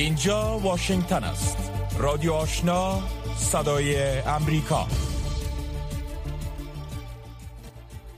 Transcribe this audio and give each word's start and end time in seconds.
اینجا 0.00 0.58
واشنگتن 0.58 1.24
است. 1.24 1.72
رادیو 1.98 2.32
آشنا 2.32 3.02
صدای 3.36 4.18
امریکا. 4.20 4.86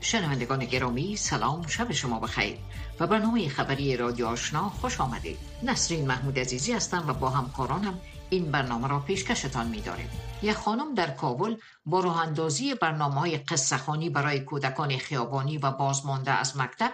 شنوندگان 0.01 0.65
گرامی 0.65 1.15
سلام 1.15 1.67
شب 1.67 1.91
شما 1.91 2.19
بخیر. 2.19 2.57
و 2.99 3.07
برنامه 3.07 3.49
خبری 3.49 3.97
رادیو 3.97 4.25
آشنا 4.25 4.69
خوش 4.69 5.01
آمدید. 5.01 5.37
نسرین 5.63 6.07
محمود 6.07 6.39
عزیزی 6.39 6.73
هستم 6.73 7.05
و 7.07 7.13
با 7.13 7.29
همکارانم 7.29 7.99
این 8.29 8.51
برنامه 8.51 8.87
را 8.87 8.99
پیشکشتان 8.99 9.67
می 9.67 9.81
داریم. 9.81 10.09
یک 10.41 10.53
خانم 10.53 10.93
در 10.95 11.11
کابل 11.11 11.55
با 11.85 11.99
راه 11.99 12.19
اندازی 12.19 12.75
برنامه 12.75 13.19
های 13.19 13.37
قصه 13.37 14.09
برای 14.09 14.39
کودکان 14.39 14.97
خیابانی 14.97 15.57
و 15.57 15.71
بازمانده 15.71 16.31
از 16.31 16.57
مکتب 16.57 16.91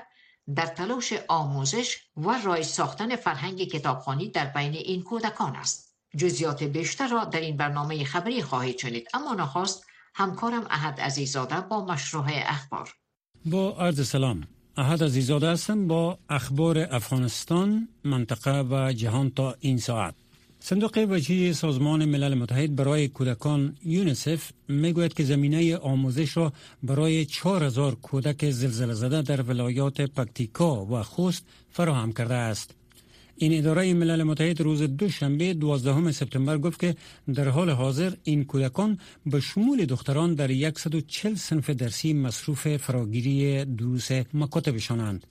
در 0.55 0.65
تلاش 0.65 1.13
آموزش 1.27 1.97
و 2.17 2.41
رای 2.45 2.63
ساختن 2.63 3.15
فرهنگ 3.15 3.63
کتابخانی 3.63 4.29
در 4.29 4.45
بین 4.45 4.73
این 4.73 5.03
کودکان 5.03 5.55
است. 5.55 5.95
جزیات 6.17 6.63
بیشتر 6.63 7.07
را 7.07 7.25
در 7.25 7.39
این 7.39 7.57
برنامه 7.57 8.03
خبری 8.03 8.41
خواهید 8.41 8.77
شنید 8.77 9.07
اما 9.13 9.33
نخواست 9.33 9.85
همکارم 10.15 10.67
احد 10.69 11.01
عزیزاده 11.01 11.61
با 11.61 11.85
مشروع 11.85 12.25
اخبار. 12.29 12.93
با 13.45 13.71
عرض 13.71 14.07
سلام. 14.07 14.47
احد 14.77 15.03
عزیزاده 15.03 15.49
هستم 15.49 15.87
با 15.87 16.19
اخبار 16.29 16.77
افغانستان 16.91 17.87
منطقه 18.03 18.61
و 18.61 18.93
جهان 18.93 19.29
تا 19.29 19.55
این 19.59 19.77
ساعت. 19.77 20.15
صندوق 20.61 21.05
وجهی 21.09 21.53
سازمان 21.53 22.05
ملل 22.05 22.33
متحد 22.33 22.75
برای 22.75 23.07
کودکان 23.07 23.75
یونیسف 23.85 24.51
می‌گوید 24.67 25.13
که 25.13 25.23
زمینه 25.23 25.77
آموزش 25.77 26.37
را 26.37 26.53
برای 26.83 27.25
4000 27.25 27.95
کودک 27.95 28.49
زلزله 28.51 28.93
زده 28.93 29.21
در 29.21 29.41
ولایات 29.41 30.01
پکتیکا 30.01 30.85
و 30.85 31.03
خوست 31.03 31.45
فراهم 31.69 32.11
کرده 32.13 32.33
است. 32.33 32.75
این 33.35 33.57
اداره 33.57 33.93
ملل 33.93 34.23
متحد 34.23 34.61
روز 34.61 34.81
دوشنبه 34.81 35.53
12 35.53 36.11
سپتامبر 36.11 36.57
گفت 36.57 36.79
که 36.79 36.95
در 37.33 37.47
حال 37.47 37.69
حاضر 37.69 38.13
این 38.23 38.45
کودکان 38.45 38.97
به 39.25 39.39
شمول 39.39 39.85
دختران 39.85 40.33
در 40.33 40.71
140 40.75 41.35
صنف 41.35 41.69
درسی 41.69 42.13
مصروف 42.13 42.77
فراگیری 42.77 43.65
دروس 43.65 44.11
مکاتبشانند. 44.33 45.25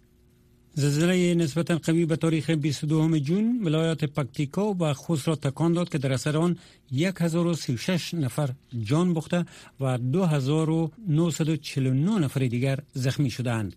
زلزله 0.79 1.35
نسبتا 1.35 1.79
قوی 1.79 2.07
به 2.07 2.17
تاریخ 2.17 2.51
22 2.51 3.19
جون 3.19 3.61
ولایات 3.65 4.05
پکتیکا 4.05 4.77
و 4.81 4.95
خوست 4.95 5.29
را 5.29 5.37
تکان 5.37 5.73
داد 5.73 5.89
که 5.89 5.99
در 5.99 6.13
اثر 6.13 6.37
آن 6.37 6.59
1036 6.93 8.15
نفر 8.15 8.51
جان 8.83 9.15
بخته 9.15 9.45
و 9.81 9.99
2949 9.99 12.19
نفر 12.19 12.41
دیگر 12.41 12.79
زخمی 12.95 13.31
شدند. 13.31 13.77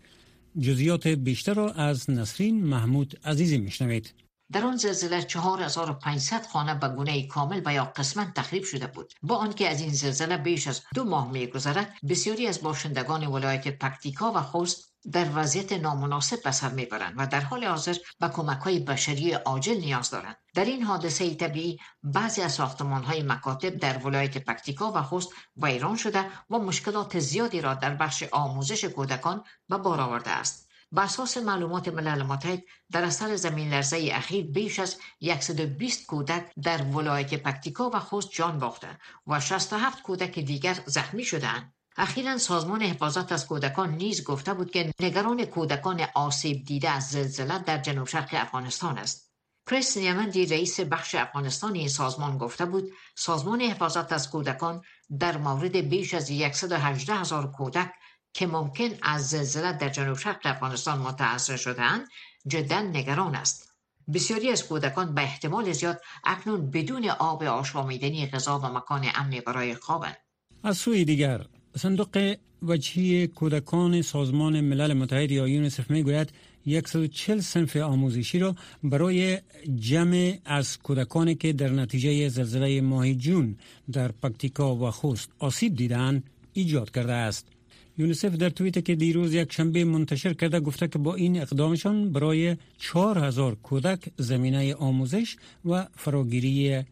جزیات 0.60 1.08
بیشتر 1.08 1.54
را 1.54 1.72
از 1.72 2.10
نسرین 2.10 2.64
محمود 2.64 3.20
عزیزی 3.26 3.58
میشنوید. 3.58 4.14
در 4.52 4.66
آن 4.66 4.78
زلزله 4.78 5.22
4500 5.22 6.46
خانه 6.46 6.76
به 6.76 6.88
گونه 6.88 7.28
کامل 7.28 7.62
و 7.66 7.74
یا 7.74 7.86
قسمت 7.86 8.34
تخریب 8.34 8.64
شده 8.64 8.88
بود 8.88 9.14
با 9.24 9.36
آنکه 9.36 9.70
از 9.70 9.82
این 9.82 9.94
زلزله 9.94 10.38
بیش 10.38 10.68
از 10.68 10.82
دو 10.96 11.04
ماه 11.04 11.32
میگذرد 11.32 11.94
بسیاری 12.10 12.48
از 12.48 12.62
باشندگان 12.62 13.28
ولایت 13.28 13.68
پکتیکا 13.68 14.32
و 14.36 14.42
خوست 14.42 14.91
در 15.12 15.28
وضعیت 15.36 15.74
نامناسب 15.74 16.44
به 16.44 16.52
سر 16.52 16.70
می‌برند 16.70 17.14
و 17.18 17.28
در 17.28 17.40
حال 17.42 17.64
حاضر 17.64 17.96
به 18.20 18.30
کمک 18.30 18.58
های 18.58 18.80
بشری 18.80 19.34
عاجل 19.34 19.78
نیاز 19.78 20.10
دارند. 20.10 20.38
در 20.54 20.66
این 20.66 20.84
حادثه 20.84 21.36
طبیعی 21.36 21.80
بعضی 22.04 22.42
از 22.42 22.52
ساختمان 22.52 23.04
های 23.04 23.24
مکاتب 23.24 23.70
در 23.70 23.98
ولایت 23.98 24.38
پکتیکا 24.38 24.92
و 24.96 25.02
خوست 25.02 25.30
ویران 25.58 25.96
شده 25.96 26.26
و 26.50 26.60
مشکلات 26.60 27.20
زیادی 27.20 27.62
را 27.62 27.74
در 27.74 27.96
بخش 27.96 28.24
آموزش 28.32 28.86
کودکان 28.86 29.44
به 29.70 29.78
بار 29.78 30.02
آورده 30.02 30.30
است. 30.30 30.72
بر 30.92 31.04
اساس 31.04 31.38
معلومات 31.38 31.88
ملل 31.88 32.24
متحد 32.24 32.64
در 32.92 33.04
اثر 33.04 33.36
زمین 33.36 33.70
لرزه 33.70 34.10
اخیر 34.12 34.46
بیش 34.46 34.80
از 34.80 34.98
120 35.40 36.06
کودک 36.06 36.52
در 36.64 36.84
ولایت 36.84 37.34
پکتیکا 37.34 37.90
و 37.94 38.00
خوست 38.00 38.30
جان 38.32 38.60
باخته 38.60 38.98
و 39.28 39.40
67 39.40 40.02
کودک 40.02 40.40
دیگر 40.40 40.78
زخمی 40.86 41.24
شدند 41.24 41.74
اخیرا 41.98 42.38
سازمان 42.38 42.82
حفاظت 42.82 43.32
از 43.32 43.48
کودکان 43.48 43.96
نیز 43.96 44.24
گفته 44.24 44.54
بود 44.54 44.72
که 44.72 44.94
نگران 45.00 45.46
کودکان 45.46 46.02
آسیب 46.16 46.66
دیده 46.66 46.90
از 46.90 47.10
زلزله 47.10 47.60
در 47.60 47.78
جنوب 47.78 48.08
شرق 48.08 48.30
افغانستان 48.32 48.98
است. 48.98 49.32
کریس 49.70 49.98
نیمندی 49.98 50.46
رئیس 50.46 50.80
بخش 50.80 51.16
افغانستان 51.16 51.76
این 51.76 51.88
سازمان 51.88 52.38
گفته 52.38 52.66
بود 52.66 52.92
سازمان 53.16 53.62
حفاظت 53.62 54.14
از 54.14 54.30
کودکان 54.30 54.82
در 55.20 55.38
مورد 55.38 55.78
بیش 55.78 56.14
از 56.14 56.26
118 56.26 57.14
هزار 57.14 57.52
کودک 57.52 57.94
که 58.34 58.48
ممکن 58.48 58.90
از 59.02 59.30
زلزله 59.30 59.74
در 59.74 59.90
جنوب 59.90 60.18
شرق 60.18 60.40
افغانستان 60.44 61.00
متاثر 61.00 61.58
شدهاند 61.58 62.08
جدا 62.48 62.82
نگران 62.82 63.36
است. 63.36 63.72
بسیاری 64.14 64.52
از 64.52 64.68
کودکان 64.68 65.16
به 65.16 65.22
احتمال 65.22 65.72
زیاد 65.72 66.02
اکنون 66.24 66.72
بدون 66.72 67.10
آب 67.10 67.44
آشامیدنی 67.44 68.28
غذا 68.28 68.60
و 68.60 68.66
مکان 68.66 69.08
امنی 69.16 69.42
برای 69.42 69.76
خوابند. 69.76 70.18
از 70.64 70.78
سوی 70.78 71.06
دیگر 71.06 71.46
صندوق 71.76 72.36
وجهی 72.64 73.28
کودکان 73.28 74.02
سازمان 74.02 74.62
ملل 74.62 74.94
متحد 74.94 75.32
یا 75.32 75.48
یونیسف 75.48 75.92
می 75.92 76.04
گوید 76.04 76.30
140 76.86 77.40
صنف 77.40 77.76
آموزشی 77.76 78.40
را 78.40 78.56
برای 78.84 79.40
جمع 79.76 80.38
از 80.46 80.78
کودکانی 80.78 81.36
که 81.36 81.54
در 81.54 81.70
نتیجه 81.70 82.30
زلزله 82.30 82.82
ماه 82.82 83.14
جون 83.14 83.56
در 83.92 84.12
پکتیکا 84.12 84.76
و 84.76 84.92
خوست 84.92 85.30
آسیب 85.40 85.76
دیدند 85.76 86.24
ایجاد 86.54 86.92
کرده 86.92 87.14
است. 87.14 87.48
یونیسف 87.98 88.36
در 88.36 88.50
توییت 88.50 88.86
که 88.86 88.96
دیروز 88.96 89.34
یک 89.34 89.54
شنبه 89.54 89.86
منتشر 89.86 90.34
کرده 90.34 90.60
گفته 90.60 90.88
که 90.88 91.00
با 91.00 91.16
این 91.16 91.42
اقدامشان 91.42 92.12
برای 92.12 92.58
4000 92.78 93.56
کودک 93.56 94.00
زمینه 94.18 94.76
آموزش 94.76 95.36
و 95.66 95.88
فراگیری 95.96 96.84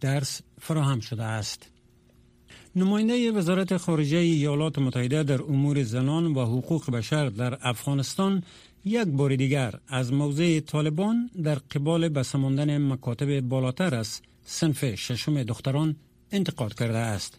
درس 0.00 0.40
فراهم 0.60 1.00
شده 1.00 1.24
است. 1.24 1.70
نماینده 2.78 3.32
وزارت 3.32 3.76
خارجه 3.76 4.16
ایالات 4.16 4.78
متحده 4.78 5.22
در 5.22 5.42
امور 5.42 5.82
زنان 5.82 6.24
و 6.34 6.44
حقوق 6.44 6.90
بشر 6.90 7.28
در 7.28 7.58
افغانستان 7.62 8.42
یک 8.84 9.08
بار 9.08 9.36
دیگر 9.36 9.74
از 9.88 10.12
موضع 10.12 10.60
طالبان 10.60 11.30
در 11.44 11.54
قبال 11.54 12.08
بسماندن 12.08 12.78
مکاتب 12.92 13.40
بالاتر 13.40 13.94
از 13.94 14.20
سنف 14.44 14.94
ششم 14.94 15.42
دختران 15.42 15.96
انتقاد 16.32 16.74
کرده 16.74 16.98
است. 16.98 17.38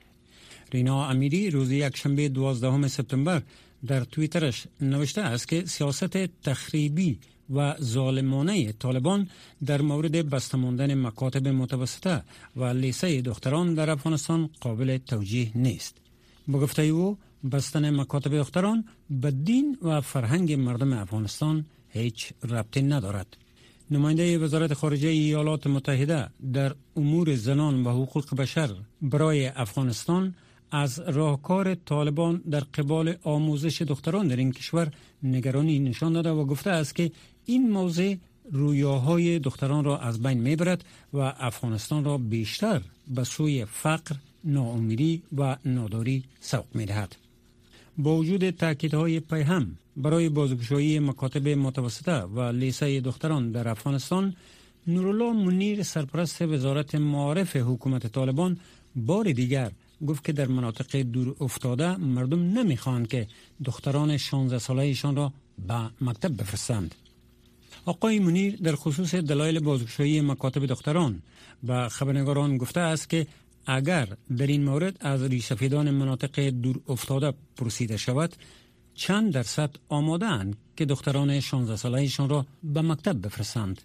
رینا 0.74 1.10
امیری 1.10 1.50
روز 1.50 1.72
یک 1.72 1.98
شنبه 1.98 2.30
12 2.30 2.88
سپتامبر 2.88 3.42
در 3.88 4.04
تویترش 4.04 4.68
نوشته 4.82 5.22
است 5.22 5.48
که 5.48 5.66
سیاست 5.66 6.18
تخریبی 6.44 7.20
و 7.56 7.76
ظالمانه 7.82 8.72
طالبان 8.72 9.28
در 9.66 9.82
مورد 9.82 10.30
بستماندن 10.30 10.94
مکاتب 10.94 11.48
متوسطه 11.48 12.24
و 12.56 12.64
لیسه 12.66 13.22
دختران 13.22 13.74
در 13.74 13.90
افغانستان 13.90 14.50
قابل 14.62 14.98
توجیه 14.98 15.52
نیست. 15.56 15.98
با 16.48 16.60
گفته 16.60 16.82
او 16.82 17.18
بستن 17.52 17.90
مکاتب 18.00 18.38
دختران 18.38 18.86
به 19.10 19.32
دین 19.32 19.78
و 19.82 20.02
فرهنگ 20.02 20.54
مردم 20.54 20.94
افغانستان 20.94 21.66
هیچ 21.90 22.34
ربطی 22.44 22.82
ندارد. 22.82 23.38
نماینده 23.92 24.38
وزارت 24.38 24.74
خارجه 24.74 25.08
ایالات 25.08 25.68
متحده 25.68 26.30
در 26.54 26.76
امور 26.98 27.36
زنان 27.36 27.84
و 27.84 27.90
حقوق 27.90 28.36
بشر 28.36 28.70
برای 29.02 29.48
افغانستان 29.48 30.36
از 30.72 31.00
راهکار 31.00 31.76
طالبان 31.76 32.42
در 32.52 32.60
قبال 32.60 33.16
آموزش 33.24 33.82
دختران 33.82 34.28
در 34.28 34.36
این 34.36 34.52
کشور 34.52 34.92
نگرانی 35.24 35.80
نشان 35.80 36.14
داده 36.14 36.30
و 36.30 36.46
گفته 36.46 36.70
است 36.70 36.96
که 36.96 37.12
این 37.50 37.72
موضع 37.72 38.16
رویاهای 38.52 39.40
دختران 39.40 39.84
را 39.84 39.98
از 40.00 40.24
بین 40.24 40.38
می‌برد 40.38 40.86
و 41.14 41.18
افغانستان 41.18 42.04
را 42.04 42.18
بیشتر 42.18 42.82
به 43.16 43.24
سوی 43.24 43.66
فقر، 43.66 44.16
ناامیدی 44.44 45.22
و 45.38 45.58
ناداری 45.66 46.24
سوق 46.42 46.66
می‌دهد. 46.74 47.16
با 47.98 48.16
وجود 48.16 48.50
تاکیدهای 48.50 49.20
پیهم 49.20 49.78
برای 49.98 50.30
بازگشایی 50.30 51.00
مکاتب 51.00 51.48
متوسطه 51.48 52.18
و 52.22 52.42
لیسه 52.52 53.02
دختران 53.02 53.52
در 53.52 53.68
افغانستان 53.68 54.36
نورالله 54.88 55.34
منیر 55.46 55.84
سرپرست 55.84 56.42
وزارت 56.42 56.96
معارف 56.96 57.56
حکومت 57.56 58.08
طالبان 58.08 58.58
بار 58.96 59.32
دیگر 59.32 59.72
گفت 60.08 60.24
که 60.26 60.32
در 60.32 60.48
مناطق 60.48 60.96
دور 61.02 61.36
افتاده 61.40 61.96
مردم 61.96 62.40
نمی‌خواهند 62.60 63.08
که 63.08 63.28
دختران 63.66 64.18
16 64.18 64.60
سالهشان 64.60 65.16
را 65.16 65.34
به 65.68 65.80
مکتب 66.02 66.38
بفرستند. 66.42 66.96
آقای 67.90 68.20
منیر 68.20 68.56
در 68.56 68.76
خصوص 68.76 69.16
دلایل 69.16 69.60
بازگشایی 69.60 70.22
مکاتب 70.22 70.66
دختران 70.66 71.22
به 71.64 71.88
خبرنگاران 71.90 72.58
گفته 72.58 72.80
است 72.80 73.10
که 73.10 73.28
اگر 73.66 74.08
در 74.38 74.48
این 74.48 74.64
مورد 74.64 74.98
از 75.00 75.24
ریشفیدان 75.24 75.92
مناطق 75.92 76.50
دور 76.50 76.80
افتاده 76.88 77.34
پرسیده 77.58 77.98
شود 77.98 78.36
چند 78.94 79.34
درصد 79.34 79.70
آماده 79.90 80.26
اند 80.26 80.58
که 80.78 80.86
دختران 80.86 81.40
16 81.40 81.76
سالهشان 81.76 82.30
را 82.30 82.46
به 82.64 82.82
مکتب 82.82 83.26
بفرستند. 83.26 83.82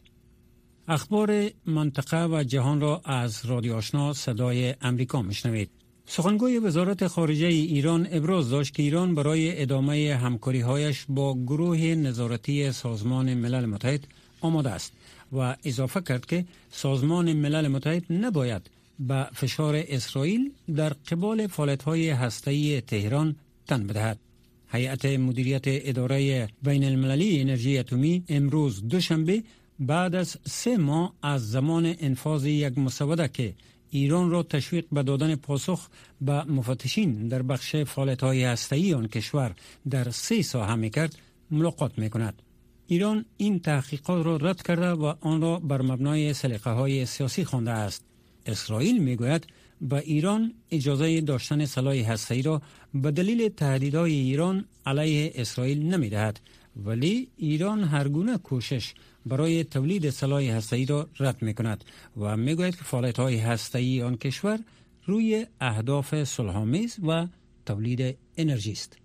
اخبار 0.89 1.51
منطقه 1.67 2.27
و 2.27 2.43
جهان 2.43 2.81
را 2.81 3.01
از 3.05 3.47
رادیو 3.47 3.75
آشنا 3.75 4.13
صدای 4.13 4.75
امریکا 4.81 5.23
میشنوید. 5.23 5.71
سخنگوی 6.07 6.59
وزارت 6.59 7.07
خارجه 7.07 7.47
ایران 7.47 8.09
ابراز 8.11 8.51
داشت 8.51 8.75
که 8.75 8.83
ایران 8.83 9.15
برای 9.15 9.63
ادامه 9.63 10.19
همکاری 10.23 10.61
هایش 10.61 11.05
با 11.09 11.35
گروه 11.35 11.79
نظارتی 11.79 12.73
سازمان 12.73 13.35
ملل 13.35 13.67
متحد 13.67 14.07
آماده 14.41 14.71
است 14.71 14.93
و 15.33 15.57
اضافه 15.65 16.01
کرد 16.01 16.27
که 16.27 16.45
سازمان 16.71 17.33
ملل 17.33 17.69
متحد 17.69 18.05
نباید 18.11 18.71
به 18.99 19.29
فشار 19.35 19.85
اسرائیل 19.89 20.53
در 20.77 20.89
قبال 20.89 21.47
فعالیت‌های 21.47 22.11
هسته‌ای 22.11 22.81
تهران 22.81 23.37
تن 23.67 23.87
بدهد. 23.87 24.19
هیئت 24.69 25.05
مدیریت 25.05 25.63
اداره 25.67 26.49
بین 26.63 26.85
المللی 26.85 27.41
انرژی 27.41 27.79
اتمی 27.79 28.25
امروز 28.29 28.89
دوشنبه 28.89 29.43
بعد 29.81 30.15
از 30.15 30.37
سه 30.45 30.77
ماه 30.77 31.13
از 31.23 31.51
زمان 31.51 31.95
انفاذ 32.01 32.47
یک 32.47 32.79
مسوده 32.79 33.29
که 33.29 33.55
ایران 33.91 34.31
را 34.31 34.43
تشویق 34.43 34.85
به 34.93 35.03
دادن 35.03 35.35
پاسخ 35.35 35.89
به 36.21 36.45
مفتشین 36.45 37.29
در 37.29 37.43
بخش 37.43 37.77
فعالیت 37.77 38.23
های 38.23 38.45
هسته‌ای 38.45 38.95
آن 38.95 39.09
کشور 39.09 39.55
در 39.91 40.11
سه 40.11 40.43
ساحه 40.43 40.75
می 40.75 40.91
کرد 40.91 41.19
ملاقات 41.51 41.99
می 41.99 42.11
کند. 42.11 42.43
ایران 42.87 43.25
این 43.37 43.59
تحقیقات 43.59 44.27
را 44.27 44.37
رد 44.37 44.63
کرده 44.63 44.89
و 44.89 45.15
آن 45.21 45.41
را 45.41 45.61
بر 45.61 45.83
مبنای 45.83 46.35
سلیقه 46.35 46.71
های 46.71 47.07
سیاسی 47.07 47.45
خوانده 47.45 47.71
است. 47.71 48.05
اسرائیل 48.47 48.99
می 49.03 49.17
گوید 49.17 49.47
به 49.81 49.97
ایران 49.97 50.55
اجازه 50.71 51.21
داشتن 51.21 51.65
سلاح 51.65 51.97
هسته‌ای 51.97 52.43
را 52.43 52.63
به 52.95 53.11
دلیل 53.11 53.49
تهدیدهای 53.49 54.13
ایران 54.13 54.65
علیه 54.87 55.33
اسرائیل 55.35 55.83
نمی 55.83 56.09
دهد 56.09 56.41
ولی 56.77 57.29
ایران 57.37 57.85
هر 57.85 58.09
گونه 58.09 58.39
کوشش 58.39 58.95
برای 59.27 59.65
تولید 59.65 60.11
سلاح 60.11 60.43
هسته‌ای 60.43 60.87
را 60.87 61.09
رد 61.21 61.43
می 61.43 61.55
کند 61.55 61.85
و 62.17 62.37
می 62.37 62.55
گوید 62.55 62.77
که 62.77 62.85
فعالیت 62.85 63.19
های 63.19 63.37
هسته‌ای 63.37 64.03
آن 64.03 64.17
کشور 64.17 64.59
روی 65.07 65.47
اهداف 65.61 66.25
صلح‌آمیز 66.25 66.97
و 67.09 67.27
تولید 67.67 68.19
انرژی 68.37 68.73
است. 68.73 68.97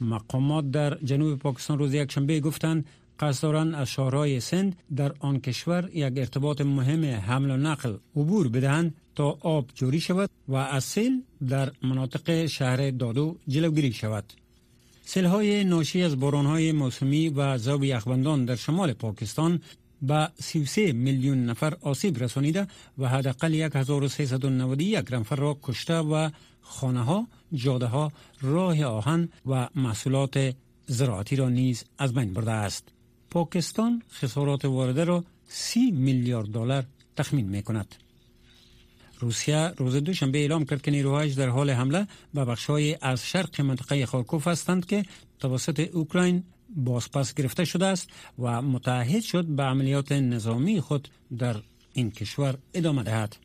مقامات 0.00 0.70
در 0.70 0.98
جنوب 1.04 1.38
پاکستان 1.38 1.78
روز 1.78 1.94
یکشنبه 1.94 2.40
گفتند 2.40 2.86
قصد 3.20 3.42
دارند 3.42 3.74
از 3.74 3.88
شهرهای 3.88 4.40
سند 4.40 4.76
در 4.96 5.14
آن 5.18 5.40
کشور 5.40 5.90
یک 5.94 6.18
ارتباط 6.18 6.60
مهم 6.60 7.04
حمل 7.04 7.50
و 7.50 7.56
نقل 7.56 7.96
عبور 8.16 8.48
بدهند 8.48 8.94
تا 9.14 9.38
آب 9.40 9.70
جوری 9.74 10.00
شود 10.00 10.30
و 10.48 10.54
از 10.54 10.84
سیل 10.84 11.22
در 11.48 11.72
مناطق 11.82 12.46
شهر 12.46 12.90
دادو 12.90 13.36
جلوگیری 13.48 13.92
شود. 13.92 14.24
های 15.16 15.64
ناشی 15.64 16.02
از 16.02 16.14
های 16.14 16.72
موسمی 16.72 17.28
و 17.28 17.58
ذوب 17.58 17.84
یخبندان 17.84 18.44
در 18.44 18.56
شمال 18.56 18.92
پاکستان 18.92 19.60
به 20.02 20.28
33 20.40 20.92
میلیون 20.92 21.46
نفر 21.46 21.76
آسیب 21.80 22.22
رسانیده 22.22 22.66
و 22.98 23.08
حداقل 23.08 23.54
1391 23.54 25.12
نفر 25.12 25.36
را 25.36 25.58
کشته 25.62 25.94
و 25.94 26.30
خانه 26.60 27.04
ها، 27.04 27.26
جاده 27.54 27.86
ها، 27.86 28.12
راه 28.40 28.84
آهن 28.84 29.28
و 29.46 29.68
محصولات 29.74 30.54
زراعتی 30.86 31.36
را 31.36 31.48
نیز 31.48 31.84
از 31.98 32.14
بین 32.14 32.32
برده 32.32 32.50
است. 32.50 32.88
پاکستان 33.30 34.02
خسارات 34.12 34.64
وارده 34.64 35.04
را 35.04 35.24
30 35.48 35.90
میلیارد 35.90 36.48
دلار 36.48 36.84
تخمین 37.16 37.48
می 37.48 37.62
کند. 37.62 38.07
روسیه 39.20 39.72
روز 39.76 39.96
دوشنبه 39.96 40.38
اعلام 40.38 40.64
کرد 40.64 40.82
که 40.82 40.90
نیروهایش 40.90 41.34
در 41.34 41.48
حال 41.48 41.70
حمله 41.70 42.06
به 42.34 42.44
بخشهای 42.44 42.96
از 43.00 43.26
شرق 43.26 43.60
منطقه 43.60 44.06
خارکوف 44.06 44.48
هستند 44.48 44.86
که 44.86 45.04
توسط 45.38 45.80
اوکراین 45.92 46.42
بازپس 46.76 47.34
گرفته 47.34 47.64
شده 47.64 47.86
است 47.86 48.10
و 48.38 48.62
متعهد 48.62 49.22
شد 49.22 49.44
به 49.44 49.62
عملیات 49.62 50.12
نظامی 50.12 50.80
خود 50.80 51.08
در 51.38 51.56
این 51.92 52.10
کشور 52.10 52.58
ادامه 52.74 53.02
دهد. 53.02 53.36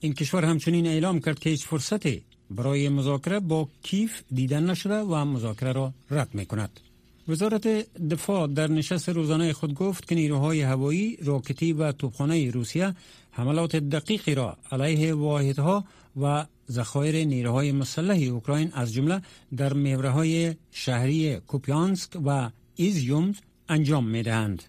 این 0.00 0.14
کشور 0.14 0.44
همچنین 0.44 0.86
اعلام 0.86 1.20
کرد 1.20 1.38
که 1.38 1.50
هیچ 1.50 1.66
فرصتی 1.66 2.22
برای 2.50 2.88
مذاکره 2.88 3.40
با 3.40 3.68
کیف 3.82 4.22
دیدن 4.34 4.70
نشده 4.70 4.94
و 4.94 5.24
مذاکره 5.24 5.72
را 5.72 5.92
رد 6.10 6.34
می 6.34 6.46
کند. 6.46 6.80
وزارت 7.28 7.66
دفاع 8.10 8.46
در 8.46 8.70
نشست 8.70 9.08
روزانه 9.08 9.52
خود 9.52 9.74
گفت 9.74 10.08
که 10.08 10.14
نیروهای 10.14 10.62
هوایی، 10.62 11.16
راکتی 11.22 11.72
و 11.72 11.92
توپخانه 11.92 12.50
روسیه 12.50 12.94
حملات 13.36 13.76
دقیقی 13.76 14.34
را 14.34 14.56
علیه 14.72 15.14
واحدها 15.14 15.84
و 16.22 16.46
ذخایر 16.70 17.24
نیروهای 17.24 17.72
مسلح 17.72 18.32
اوکراین 18.32 18.72
از 18.74 18.92
جمله 18.92 19.22
در 19.56 19.72
های 20.08 20.54
شهری 20.70 21.36
کوپیانسک 21.36 22.10
و 22.26 22.50
ایزیوم 22.74 23.34
انجام 23.68 24.06
می 24.08 24.22
دهند. 24.22 24.62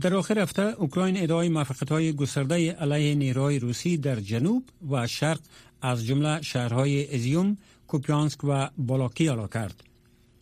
در 0.00 0.14
آخر 0.14 0.38
هفته 0.38 0.62
اوکراین 0.62 1.22
ادعای 1.22 1.48
موفقیت 1.48 1.92
های 1.92 2.12
گسترده 2.12 2.72
علیه 2.72 3.14
نیروهای 3.14 3.58
روسی 3.58 3.96
در 3.96 4.20
جنوب 4.20 4.62
و 4.90 5.06
شرق 5.06 5.40
از 5.82 6.06
جمله 6.06 6.42
شهرهای 6.42 7.14
ازیوم، 7.14 7.56
کوپیانسک 7.86 8.44
و 8.44 8.70
بالاکی 8.78 9.28
اعلام 9.28 9.48
کرد. 9.48 9.93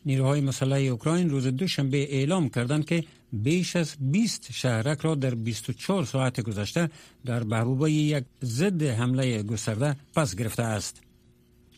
نیروهای 0.07 0.41
مسلح 0.41 0.91
اوکراین 0.91 1.31
روز 1.31 1.47
دوشنبه 1.47 2.15
اعلام 2.15 2.49
کردند 2.49 2.85
که 2.85 3.05
بیش 3.33 3.77
از 3.77 3.97
20 4.01 4.53
شهرک 4.53 5.01
را 5.01 5.15
در 5.15 5.35
24 5.35 6.05
ساعت 6.05 6.41
گذشته 6.41 6.91
در 7.25 7.43
محبوبه 7.43 7.93
یک 7.93 8.25
ضد 8.45 8.83
حمله 8.83 9.43
گسترده 9.43 9.97
پس 10.15 10.37
گرفته 10.37 10.63
است. 10.63 11.03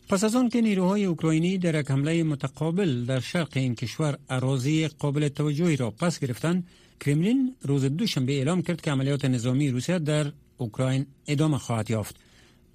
پس 0.09 0.23
از 0.23 0.35
آن 0.35 0.49
که 0.49 0.61
نیروهای 0.61 1.05
اوکراینی 1.05 1.57
در 1.57 1.79
یک 1.79 1.91
حمله 1.91 2.23
متقابل 2.23 3.05
در 3.05 3.19
شرق 3.19 3.49
این 3.55 3.75
کشور 3.75 4.17
اراضی 4.29 4.87
قابل 4.87 5.27
توجهی 5.27 5.75
را 5.75 5.91
پس 5.91 6.19
گرفتند، 6.19 6.67
کرملین 6.99 7.55
روز 7.61 7.85
دوشنبه 7.85 8.33
اعلام 8.33 8.61
کرد 8.61 8.81
که 8.81 8.91
عملیات 8.91 9.25
نظامی 9.25 9.69
روسیه 9.69 9.99
در 9.99 10.31
اوکراین 10.57 11.05
ادامه 11.27 11.57
خواهد 11.57 11.89
یافت. 11.89 12.24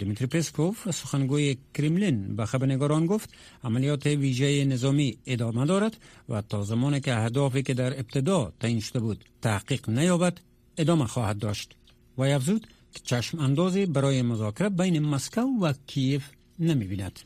دمیتری 0.00 0.26
پسکوف 0.26 0.90
سخنگوی 0.90 1.56
کرملین 1.74 2.36
به 2.36 2.46
خبرنگاران 2.46 3.06
گفت 3.06 3.30
عملیات 3.64 4.06
ویژه 4.06 4.64
نظامی 4.64 5.18
ادامه 5.26 5.66
دارد 5.66 5.96
و 6.28 6.42
تا 6.42 6.62
زمانی 6.62 7.00
که 7.00 7.14
اهدافی 7.14 7.62
که 7.62 7.74
در 7.74 7.98
ابتدا 7.98 8.52
تعیین 8.60 8.80
شده 8.80 9.00
بود 9.00 9.24
تحقیق 9.42 9.90
نیابد 9.90 10.40
ادامه 10.76 11.06
خواهد 11.06 11.38
داشت 11.38 11.76
و 12.18 12.22
افزود 12.22 12.66
که 12.94 13.00
چشم 13.04 13.38
اندازی 13.38 13.86
برای 13.86 14.22
مذاکره 14.22 14.68
بین 14.68 14.98
مسکو 14.98 15.40
و 15.40 15.72
کیف 15.86 16.24
نمی 16.58 16.84
بیند. 16.84 17.20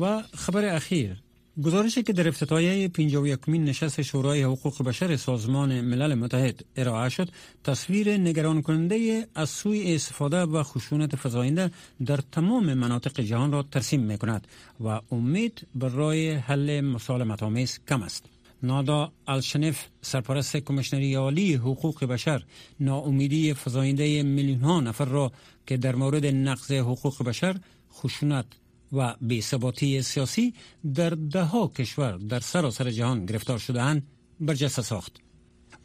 و 0.00 0.22
خبر 0.22 0.64
اخیر 0.64 1.22
گزارشی 1.64 2.02
که 2.02 2.12
در 2.12 2.28
افتتاحیه 2.28 2.88
51 2.88 3.48
نشست 3.48 4.02
شورای 4.02 4.42
حقوق 4.42 4.82
بشر 4.82 5.16
سازمان 5.16 5.80
ملل 5.80 6.14
متحد 6.14 6.64
ارائه 6.76 7.08
شد 7.08 7.28
تصویر 7.64 8.16
نگران 8.16 8.62
کننده 8.62 9.26
از 9.34 9.50
سوی 9.50 9.94
استفاده 9.94 10.42
و 10.42 10.62
خشونت 10.62 11.16
فزاینده 11.16 11.70
در 12.06 12.16
تمام 12.32 12.74
مناطق 12.74 13.20
جهان 13.20 13.52
را 13.52 13.62
ترسیم 13.62 14.00
می 14.00 14.18
کند 14.18 14.46
و 14.80 15.00
امید 15.10 15.66
برای 15.74 16.30
حل 16.30 16.80
مسالمت 16.80 17.42
آمیز 17.42 17.80
کم 17.88 18.02
است. 18.02 18.24
نادا 18.62 19.12
الشنف 19.28 19.86
سرپرست 20.02 20.56
کمیشنری 20.56 21.14
عالی 21.14 21.54
حقوق 21.54 22.04
بشر 22.04 22.42
ناامیدی 22.80 23.54
فزاینده 23.54 24.22
میلیون 24.22 24.60
ها 24.60 24.80
نفر 24.80 25.04
را 25.04 25.32
که 25.66 25.76
در 25.76 25.94
مورد 25.94 26.26
نقض 26.26 26.72
حقوق 26.72 27.22
بشر 27.22 27.56
خشونت 27.92 28.46
و 28.92 29.14
بی‌ثباتی 29.20 30.02
سیاسی 30.02 30.54
در 30.94 31.10
ده 31.10 31.42
ها 31.42 31.68
کشور 31.68 32.16
در 32.16 32.40
سراسر 32.40 32.90
جهان 32.90 33.26
گرفتار 33.26 33.58
شدهاند 33.58 34.02
برجسته 34.40 34.82
ساخت. 34.82 35.20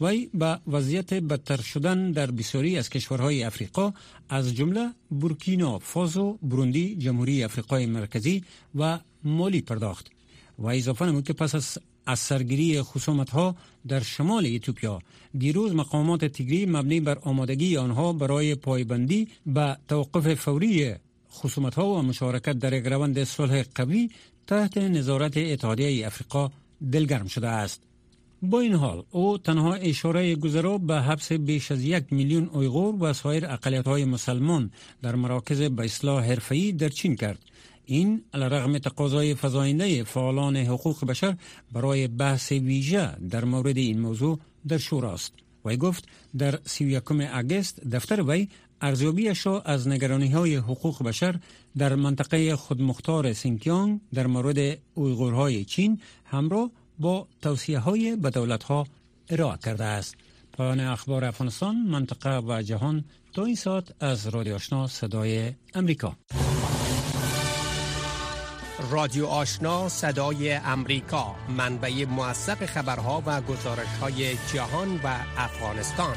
وی 0.02 0.30
با 0.34 0.60
وضعیت 0.68 1.14
بدتر 1.14 1.62
شدن 1.62 2.12
در 2.12 2.32
بسیاری 2.32 2.78
از 2.78 2.90
کشورهای 2.90 3.44
افریقا 3.44 3.94
از 4.30 4.56
جمله 4.56 4.90
بورکینا 5.10 5.80
فازو، 5.80 6.38
بروندی، 6.42 6.96
جمهوری 6.96 7.44
افریقای 7.44 7.86
مرکزی 7.86 8.44
و 8.76 9.00
مالی 9.24 9.62
پرداخت. 9.62 10.12
و 10.60 10.68
اضافه 10.68 11.06
نمود 11.06 11.28
که 11.28 11.34
پس 11.34 11.56
از 11.56 11.78
از 12.06 12.20
سرگیری 12.20 12.82
خصومت 12.82 13.30
ها 13.30 13.56
در 13.88 14.00
شمال 14.00 14.46
ایتوپیا 14.46 15.00
دیروز 15.38 15.76
مقامات 15.76 16.26
تیگری 16.26 16.66
مبنی 16.66 17.00
بر 17.00 17.18
آمادگی 17.22 17.78
آنها 17.78 18.14
برای 18.14 18.56
پایبندی 18.56 19.28
به 19.46 19.78
توقف 19.88 20.34
فوری 20.34 20.96
خصومت 21.34 21.76
ها 21.76 21.88
و 21.88 22.02
مشارکت 22.02 22.54
در 22.54 22.74
یک 22.74 22.86
روند 22.86 23.24
صلح 23.24 23.64
قوی 23.76 24.10
تحت 24.48 24.78
نظارت 24.78 25.38
اتحادیه 25.38 26.08
افریقا 26.08 26.52
دلگرم 26.92 27.28
شده 27.28 27.48
است. 27.48 27.82
با 28.42 28.60
این 28.60 28.74
حال 28.74 29.04
او 29.12 29.38
تنها 29.38 29.74
اشاره 29.74 30.36
گذرا 30.36 30.78
به 30.78 31.02
حبس 31.02 31.32
بیش 31.32 31.72
از 31.72 31.84
یک 31.84 32.14
میلیون 32.14 32.50
اویغور 32.54 32.96
و 33.00 33.14
سایر 33.14 33.46
اقلیت 33.46 33.88
های 33.88 34.06
مسلمان 34.06 34.72
در 35.02 35.16
مراکز 35.16 35.62
به 35.62 35.84
اصلاح 35.84 36.26
حرفه‌ای 36.26 36.72
در 36.72 36.90
چین 36.90 37.16
کرد. 37.16 37.40
این 37.86 38.24
علیرغم 38.34 38.78
تقاضای 38.78 39.36
فزاینده 39.36 40.04
فعالان 40.04 40.58
حقوق 40.58 41.06
بشر 41.06 41.38
برای 41.72 42.08
بحث 42.08 42.52
ویژه 42.52 43.12
در 43.30 43.46
مورد 43.46 43.78
این 43.78 44.00
موضوع 44.00 44.40
در 44.68 44.78
شورا 44.78 45.14
است. 45.14 45.34
وی 45.66 45.78
گفت 45.78 46.06
در 46.38 46.60
31 46.66 47.04
اگست 47.34 47.80
دفتر 47.92 48.22
وی 48.22 48.48
ارزیابیش 48.84 49.46
را 49.46 49.62
از 49.62 49.88
نگرانی 49.88 50.28
های 50.28 50.56
حقوق 50.56 51.04
بشر 51.04 51.36
در 51.78 51.96
منطقه 51.96 52.56
خودمختار 52.56 53.34
سینکیانگ 53.34 54.00
در 54.14 54.28
مورد 54.28 54.78
اویغورهای 54.94 55.66
چین 55.66 56.02
همراه 56.26 56.72
با 57.00 57.28
توصیه 57.42 57.80
های 57.80 58.16
به 58.16 58.30
دولت 58.30 58.64
ها 58.64 58.88
ارائه 59.30 59.58
کرده 59.58 59.84
است. 59.84 60.16
پایان 60.54 60.80
اخبار 60.80 61.26
افغانستان 61.26 61.76
منطقه 61.76 62.40
و 62.40 62.62
جهان 62.62 63.04
تا 63.34 63.46
این 63.46 63.56
ساعت 63.56 64.04
از 64.04 64.28
رادیو 64.28 64.56
آشنا 64.56 64.88
صدای 64.88 65.52
امریکا 65.74 66.18
رادیو 68.92 69.26
آشنا 69.26 69.90
صدای 69.90 70.54
امریکا 70.54 71.36
منبع 71.58 72.06
موثق 72.06 72.66
خبرها 72.66 73.24
و 73.26 73.42
گزارش 73.42 73.88
های 74.02 74.36
جهان 74.54 75.00
و 75.04 75.16
افغانستان 75.38 76.16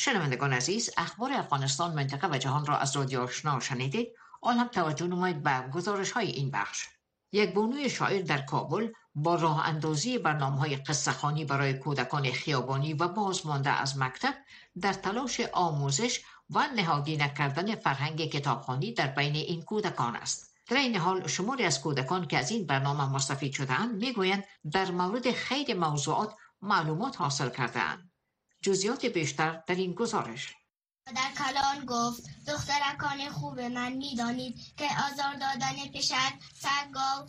شنوندگان 0.00 0.52
عزیز 0.52 0.90
اخبار 0.96 1.32
افغانستان 1.32 1.94
منطقه 1.94 2.28
و 2.28 2.38
جهان 2.38 2.66
را 2.66 2.76
از 2.76 2.96
رادیو 2.96 3.20
آشنا 3.20 3.60
شنیدید 3.60 4.08
آن 4.42 4.58
هم 4.58 4.68
توجه 4.68 5.06
نمایید 5.06 5.42
به 5.42 5.64
گزارش 5.74 6.10
های 6.10 6.30
این 6.30 6.50
بخش 6.50 6.88
یک 7.32 7.54
بانوی 7.54 7.90
شاعر 7.90 8.22
در 8.22 8.42
کابل 8.42 8.92
با 9.14 9.34
راه 9.34 9.68
اندازی 9.68 10.18
برنامه 10.18 10.58
های 10.58 10.76
قصه 10.76 11.44
برای 11.44 11.74
کودکان 11.74 12.32
خیابانی 12.32 12.94
و 12.94 13.08
بازمانده 13.08 13.70
از 13.70 13.98
مکتب 13.98 14.34
در 14.80 14.92
تلاش 14.92 15.40
آموزش 15.52 16.20
و 16.50 16.66
نهادینه 16.76 17.34
کردن 17.38 17.74
فرهنگ 17.74 18.24
کتابخانی 18.24 18.92
در 18.92 19.06
بین 19.06 19.34
این 19.34 19.62
کودکان 19.62 20.16
است. 20.16 20.54
در 20.68 20.76
این 20.76 20.96
حال 20.96 21.26
شماری 21.26 21.64
از 21.64 21.82
کودکان 21.82 22.26
که 22.26 22.38
از 22.38 22.50
این 22.50 22.66
برنامه 22.66 23.12
مستفید 23.14 23.52
شدهاند 23.52 23.94
می‌گویند 23.94 24.44
در 24.72 24.90
مورد 24.90 25.32
خیر 25.32 25.74
موضوعات 25.74 26.34
معلومات 26.62 27.20
حاصل 27.20 27.50
کردهاند. 27.50 28.09
جزیات 28.62 29.06
بیشتر 29.06 29.62
در 29.66 29.74
این 29.74 29.92
گزارش 29.92 30.54
در 31.06 31.30
کلان 31.38 31.86
گفت 31.86 32.22
دخترکان 32.46 33.28
خوب 33.32 33.60
من 33.60 33.92
می‌دانید 33.92 34.56
که 34.76 34.84
آزار 34.84 35.32
دادن 35.32 35.92
پشت 35.94 36.12
سرگاو 36.54 37.28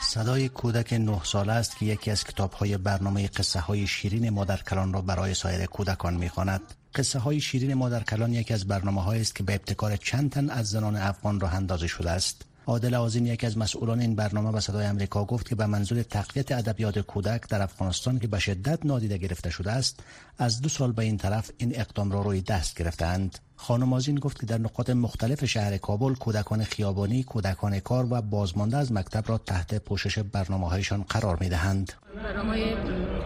صدای 0.00 0.48
کودک 0.48 0.92
نه 0.92 1.24
ساله 1.24 1.52
است 1.52 1.76
که 1.76 1.86
یکی 1.86 2.10
از 2.10 2.24
کتاب 2.24 2.52
های 2.52 2.76
برنامه 2.76 3.28
قصه 3.28 3.60
های 3.60 3.86
شیرین 3.86 4.30
مادر 4.30 4.56
کلان 4.56 4.92
را 4.92 5.00
برای 5.00 5.34
سایر 5.34 5.66
کودکان 5.66 6.14
می‌خواند. 6.14 6.74
قصه 6.94 7.18
های 7.18 7.40
شیرین 7.40 7.74
مادر 7.74 8.02
کلان 8.02 8.32
یکی 8.32 8.54
از 8.54 8.66
برنامه 8.66 9.08
است 9.08 9.34
که 9.34 9.42
به 9.42 9.54
ابتکار 9.54 9.96
چند 9.96 10.30
تن 10.30 10.50
از 10.50 10.70
زنان 10.70 10.96
افغان 10.96 11.40
راه 11.40 11.54
اندازی 11.54 11.88
شده 11.88 12.10
است. 12.10 12.44
عادل 12.66 12.94
آزین 12.94 13.26
یکی 13.26 13.46
از 13.46 13.58
مسئولان 13.58 14.00
این 14.00 14.14
برنامه 14.14 14.52
به 14.52 14.60
صدای 14.60 14.86
امریکا 14.86 15.24
گفت 15.24 15.48
که 15.48 15.54
به 15.54 15.66
منظور 15.66 16.02
تقویت 16.02 16.52
ادبیات 16.52 16.98
کودک 16.98 17.48
در 17.48 17.62
افغانستان 17.62 18.18
که 18.18 18.26
به 18.26 18.38
شدت 18.38 18.86
نادیده 18.86 19.18
گرفته 19.18 19.50
شده 19.50 19.72
است 19.72 20.00
از 20.38 20.60
دو 20.60 20.68
سال 20.68 20.92
به 20.92 21.02
این 21.02 21.16
طرف 21.16 21.50
این 21.58 21.72
اقدام 21.80 22.12
را 22.12 22.22
روی 22.22 22.40
دست 22.40 22.78
گرفتند 22.78 23.38
خانم 23.56 23.92
آزین 23.92 24.18
گفت 24.18 24.40
که 24.40 24.46
در 24.46 24.58
نقاط 24.58 24.90
مختلف 24.90 25.44
شهر 25.44 25.76
کابل 25.76 26.14
کودکان 26.14 26.64
خیابانی 26.64 27.22
کودکان 27.22 27.80
کار 27.80 28.06
و 28.10 28.22
بازمانده 28.22 28.76
از 28.76 28.92
مکتب 28.92 29.24
را 29.28 29.38
تحت 29.38 29.74
پوشش 29.74 30.18
برنامه 30.18 30.68
هایشان 30.68 31.02
قرار 31.02 31.38
می 31.40 31.48
دهند 31.48 31.92
برنامه 32.24 32.74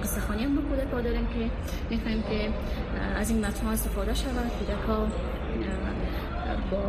قصه 0.02 0.20
خانی 0.20 0.44
هم 0.44 0.56
کودک 0.56 0.90
داریم 0.90 1.26
که 1.26 1.50
می‌خوایم 1.90 2.22
که 2.22 2.48
از 3.16 3.30
این 3.30 3.46
متن 3.46 3.66
استفاده 3.66 4.14
شود. 4.14 4.50
کودک 4.58 5.12
با 6.70 6.82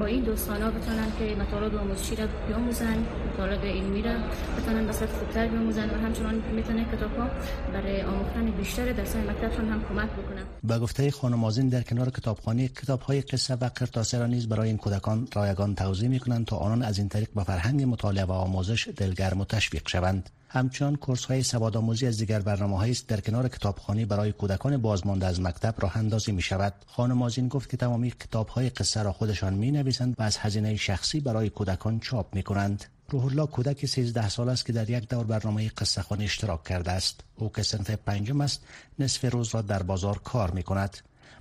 با 0.00 0.06
این 0.06 0.24
دوستانا 0.24 0.70
بتونن 0.70 1.06
که 1.18 1.36
مطالب 1.42 1.76
آموزشی 1.76 2.16
را 2.16 2.26
بیاموزن 2.48 2.98
مطالب 3.32 3.64
علمی 3.64 4.02
را 4.02 4.12
بتونن 4.58 4.86
بسط 4.86 5.08
خوبتر 5.08 5.46
بیاموزن 5.46 5.90
و 5.90 5.94
همچنان 6.06 6.34
می‌تونه 6.56 6.84
کتاب 6.84 7.16
ها 7.18 7.30
برای 7.72 8.02
آموختن 8.02 8.50
بیشتر 8.50 8.92
درس 8.92 9.16
مکتبشون 9.16 9.68
هم 9.68 9.84
کمک 9.88 10.10
بکنن 10.10 10.42
به 10.64 10.78
گفته 10.78 11.10
خانم 11.10 11.44
آزین 11.44 11.68
در 11.68 11.82
کنار 11.82 12.10
کتابخانه 12.10 12.68
کتاب 12.68 13.00
های 13.00 13.20
قصه 13.20 13.54
و 13.54 13.70
قرطاسه 13.74 14.18
را 14.18 14.26
نیز 14.26 14.48
برای 14.48 14.68
این 14.68 14.76
کودکان 14.76 15.28
رایگان 15.34 15.74
توضیح 15.74 16.08
می‌کنند 16.08 16.46
تا 16.46 16.56
آنان 16.56 16.82
از 16.82 16.98
این 16.98 17.08
طریق 17.08 17.28
به 17.34 17.44
فرهنگ 17.44 17.82
مطالعه 17.82 18.24
و 18.24 18.32
آموزش 18.32 18.88
دلگرم 18.96 19.40
و 19.40 19.44
تشویق 19.44 19.88
شوند. 19.88 20.30
همچنان 20.52 20.96
کورس 20.96 21.24
های 21.24 21.42
سواد 21.42 21.76
آموزی 21.76 22.06
از 22.06 22.18
دیگر 22.18 22.40
برنامه 22.40 22.90
است 22.90 23.06
در 23.06 23.20
کنار 23.20 23.48
کتابخانه 23.48 24.06
برای 24.06 24.32
کودکان 24.32 24.76
بازمانده 24.76 25.26
از 25.26 25.40
مکتب 25.40 25.74
راه 25.78 25.96
اندازی 25.96 26.32
می 26.32 26.42
شود 26.42 26.74
خانم 26.86 27.22
آزین 27.22 27.48
گفت 27.48 27.70
که 27.70 27.76
تمامی 27.76 28.10
کتاب 28.10 28.48
های 28.48 28.68
قصه 28.68 29.02
را 29.02 29.12
خودشان 29.12 29.54
می 29.54 29.70
نویسند 29.70 30.14
و 30.18 30.22
از 30.22 30.36
هزینه 30.36 30.76
شخصی 30.76 31.20
برای 31.20 31.50
کودکان 31.50 32.00
چاپ 32.00 32.34
می 32.34 32.42
کنند 32.42 32.84
روح 33.08 33.24
الله 33.24 33.46
کودک 33.46 33.86
13 33.86 34.28
سال 34.28 34.48
است 34.48 34.66
که 34.66 34.72
در 34.72 34.90
یک 34.90 35.08
دور 35.08 35.24
برنامه 35.24 35.68
قصه 35.68 36.02
خانه 36.02 36.24
اشتراک 36.24 36.64
کرده 36.64 36.90
است. 36.90 37.20
او 37.36 37.52
که 37.52 37.62
سنف 37.62 37.90
پنجم 37.90 38.40
است 38.40 38.64
نصف 38.98 39.24
روز 39.24 39.54
را 39.54 39.62
در 39.62 39.82
بازار 39.82 40.18
کار 40.18 40.50
می 40.50 40.62
کند 40.62 40.96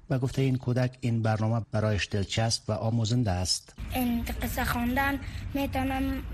و 0.09 0.19
گفته 0.19 0.41
این 0.41 0.57
کودک 0.57 0.97
این 1.01 1.21
برنامه 1.21 1.65
برایش 1.71 2.07
دلچسب 2.11 2.63
و 2.67 2.71
آموزنده 2.71 3.31
است. 3.31 3.75
این 3.95 4.25
قصه 4.41 4.65
خواندن 4.65 5.19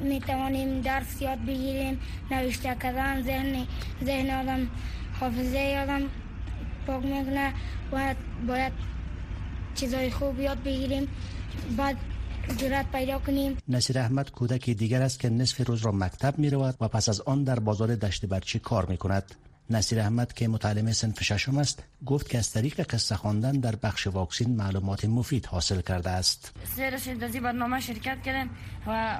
می 0.02 0.20
توانیم 0.20 0.82
درس 0.82 1.22
یاد 1.22 1.46
بگیریم 1.46 2.00
نوشته 2.32 2.76
کردن 2.84 3.24
ذهن 3.24 3.68
ذهن 4.06 4.30
آدم 4.30 4.68
حافظه 5.20 5.80
آدم 5.84 6.02
پاک 6.88 7.04
می‌کنه 7.04 7.54
باید 7.92 8.18
باید 8.48 8.74
چیزای 9.76 10.12
خوب 10.12 10.40
یاد 10.40 10.64
بگیریم 10.64 11.08
بعد 11.78 11.98
جرات 12.58 12.86
پیدا 12.92 13.20
کنیم. 13.20 13.58
نصیر 13.68 14.00
احمد 14.00 14.32
کودک 14.32 14.70
دیگر 14.70 15.02
است 15.02 15.20
که 15.20 15.30
نصف 15.30 15.68
روز 15.68 15.82
را 15.82 15.92
مکتب 15.92 16.40
می 16.40 16.50
رود 16.50 16.76
و 16.82 16.88
پس 16.88 17.10
از 17.10 17.22
آن 17.22 17.44
در 17.44 17.60
بازار 17.60 17.96
دشت 17.96 18.26
برچی 18.26 18.60
کار 18.60 18.86
می 18.86 18.98
کند 18.98 19.36
نصیر 19.70 20.00
احمد 20.00 20.34
که 20.34 20.48
متعلم 20.48 20.92
سنف 20.92 21.24
ششم 21.24 21.58
است 21.58 21.84
گفت 22.06 22.30
که 22.30 22.38
از 22.38 22.52
طریق 22.52 22.82
قصه 22.82 23.16
خواندن 23.16 23.52
در 23.52 23.76
بخش 23.76 24.08
واکسین 24.08 24.56
معلومات 24.56 25.06
مفید 25.06 25.46
حاصل 25.46 25.82
کرده 25.82 26.10
است. 26.10 26.52
سه 26.76 26.90
رسید 26.90 27.42
برنامه 27.42 27.80
شرکت 27.80 28.22
کردن 28.22 28.50
و 28.88 29.18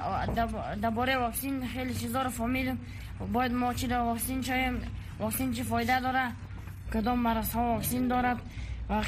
درباره 0.82 1.16
واکسین 1.16 1.66
خیلی 1.66 1.94
چیزا 1.94 2.22
رو 2.22 2.30
فهمیدم 2.30 2.78
باید 3.32 3.52
ما 3.52 3.74
چی 3.74 3.86
در 3.86 4.00
واکسین 4.00 4.40
چایم 4.40 4.80
واکسین 5.18 5.52
چی 5.52 5.62
فایده 5.62 6.00
داره؟ 6.00 6.32
کدام 6.94 7.18
مرض 7.18 7.50
ها 7.50 7.74
واکسین 7.74 8.08
دارد؟ 8.08 8.36
و 8.90 9.02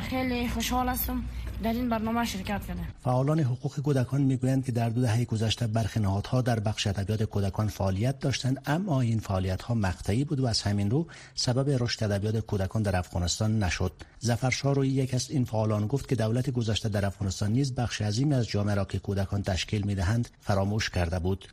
خیلی 0.00 0.48
خوشحال 0.48 0.88
هستم 0.88 1.24
در 1.62 1.72
این 1.72 1.88
برنامه 1.88 2.24
شرکت 2.24 2.66
کرده 2.66 2.80
فعالان 3.04 3.40
حقوق 3.40 3.80
کودکان 3.80 4.20
می‌گویند 4.20 4.64
که 4.64 4.72
در 4.72 4.88
دو 4.88 5.02
دهه 5.02 5.24
گذشته 5.24 5.66
برخی 5.66 6.00
نهادها 6.00 6.42
در 6.42 6.60
بخش 6.60 6.86
ادبیات 6.86 7.22
کودکان 7.22 7.68
فعالیت 7.68 8.18
داشتند 8.18 8.62
اما 8.66 9.00
این 9.00 9.18
فعالیت 9.18 9.62
ها 9.62 9.74
مقطعی 9.74 10.24
بود 10.24 10.40
و 10.40 10.46
از 10.46 10.62
همین 10.62 10.90
رو 10.90 11.06
سبب 11.34 11.82
رشد 11.82 12.04
ادبیات 12.04 12.38
کودکان 12.38 12.82
در 12.82 12.96
افغانستان 12.96 13.62
نشد. 13.62 13.92
ظفر 14.24 14.72
روی 14.74 14.88
یک 14.88 15.14
از 15.14 15.30
این 15.30 15.44
فعالان 15.44 15.86
گفت 15.86 16.08
که 16.08 16.14
دولت 16.14 16.50
گذشته 16.50 16.88
در 16.88 17.06
افغانستان 17.06 17.52
نیز 17.52 17.74
بخش 17.74 18.02
عظیمی 18.02 18.34
از 18.34 18.48
جامعه 18.48 18.74
را 18.74 18.84
که 18.84 18.98
کودکان 18.98 19.42
تشکیل 19.42 19.82
می‌دهند 19.86 20.28
فراموش 20.40 20.90
کرده 20.90 21.18
بود. 21.18 21.48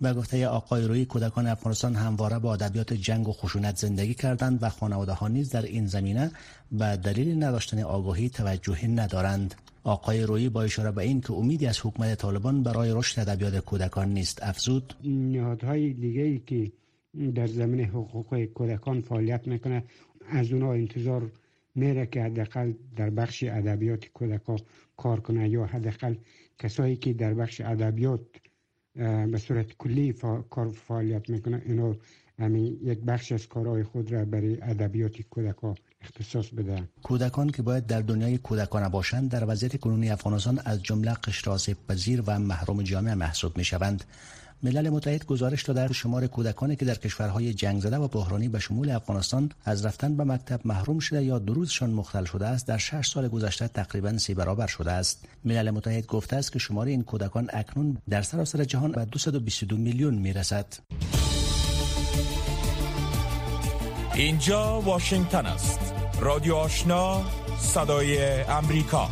به 0.00 0.12
گفته 0.12 0.46
آقای 0.46 0.84
روی 0.84 1.04
کودکان 1.04 1.46
افغانستان 1.46 1.94
همواره 1.94 2.38
با 2.38 2.54
ادبیات 2.54 2.92
جنگ 2.92 3.28
و 3.28 3.32
خشونت 3.32 3.76
زندگی 3.76 4.14
کردند 4.14 4.58
و 4.62 4.68
خانواده 4.68 5.12
ها 5.12 5.28
نیز 5.28 5.50
در 5.50 5.62
این 5.62 5.86
زمینه 5.86 6.30
به 6.72 6.96
دلیل 6.96 7.44
نداشتن 7.44 7.82
آگاهی 7.82 8.28
توجهی 8.28 8.88
ندارند. 8.88 9.54
آقای 9.84 10.22
روی 10.22 10.48
با 10.48 10.62
اشاره 10.62 10.90
به 10.90 11.02
این 11.02 11.20
که 11.20 11.32
امیدی 11.32 11.66
از 11.66 11.80
حکومت 11.80 12.14
طالبان 12.18 12.62
برای 12.62 12.92
رشد 12.92 13.20
ادبیات 13.20 13.58
کودکان 13.58 14.08
نیست. 14.08 14.42
افزود. 14.42 14.94
نهادهای 15.04 15.92
دیگه 15.92 16.38
که 16.38 16.72
در 17.34 17.46
زمین 17.46 17.80
حقوق 17.80 18.44
کودکان 18.44 19.00
فعالیت 19.00 19.48
می‌کنه 19.48 19.84
از 20.30 20.52
اونها 20.52 20.72
انتظار 20.72 21.30
میره 21.74 22.06
که 22.06 22.22
حداقل 22.22 22.72
در 22.96 23.10
بخش 23.10 23.42
ادبیات 23.42 24.04
کودکان 24.06 24.58
کار 24.96 25.20
کنه 25.20 25.48
یا 25.48 25.66
حداقل 25.66 26.14
کسایی 26.58 26.96
که 26.96 27.12
در 27.12 27.34
بخش 27.34 27.60
ادبیات 27.60 28.20
به 29.32 29.38
صورت 29.38 29.66
کلی 29.78 30.14
کار 30.50 30.68
فعالیت 30.88 31.30
می‌کنه. 31.30 31.62
اینو 31.66 31.94
همین 32.38 32.78
یک 32.82 32.98
بخش 32.98 33.32
از 33.32 33.48
کارهای 33.48 33.82
خود 33.82 34.12
را 34.12 34.24
برای 34.24 34.62
ادبیات 34.62 35.22
کودکان 35.30 35.74
اختصاص 36.00 36.48
بده. 36.48 36.88
کودکان 37.02 37.50
که 37.50 37.62
باید 37.62 37.86
در 37.86 38.00
دنیای 38.00 38.38
کودکان 38.38 38.88
باشند 38.88 39.30
در 39.30 39.44
وضعیت 39.50 39.76
کنونی 39.76 40.10
افغانستان 40.10 40.60
از 40.64 40.82
جمله 40.82 41.14
قشر 41.14 41.74
پذیر 41.88 42.22
و 42.26 42.38
محروم 42.38 42.82
جامعه 42.82 43.14
محسوب 43.14 43.58
می 43.58 43.64
شوند 43.64 44.04
ملل 44.62 44.90
متحد 44.90 45.26
گزارش 45.26 45.62
داده 45.62 45.92
شمار 45.92 46.26
کودکانی 46.26 46.76
که 46.76 46.84
در 46.84 46.94
کشورهای 46.94 47.54
جنگ 47.54 47.80
زده 47.80 47.96
و 47.96 48.08
بحرانی 48.08 48.48
به 48.48 48.58
شمول 48.58 48.90
افغانستان 48.90 49.50
از 49.64 49.86
رفتن 49.86 50.16
به 50.16 50.24
مکتب 50.24 50.60
محروم 50.64 50.98
شده 50.98 51.24
یا 51.24 51.38
دروزشان 51.38 51.90
مختل 51.90 52.24
شده 52.24 52.46
است 52.46 52.66
در 52.66 52.78
6 52.78 53.06
سال 53.06 53.28
گذشته 53.28 53.68
تقریبا 53.68 54.18
سی 54.18 54.34
برابر 54.34 54.66
شده 54.66 54.92
است. 54.92 55.24
ملل 55.44 55.70
متحد 55.70 56.06
گفته 56.06 56.36
است 56.36 56.52
که 56.52 56.58
شمار 56.58 56.86
این 56.86 57.02
کودکان 57.02 57.50
اکنون 57.52 57.98
در 58.10 58.22
سراسر 58.22 58.64
جهان 58.64 58.92
به 58.92 59.04
222 59.04 59.76
میلیون 59.76 60.14
می‌رسد. 60.14 60.66
اینجا 64.14 64.80
واشنگتن 64.80 65.46
است. 65.46 65.94
رادیو 66.20 66.54
آشنا 66.54 67.24
صدای 67.58 68.42
امریکا. 68.42 69.08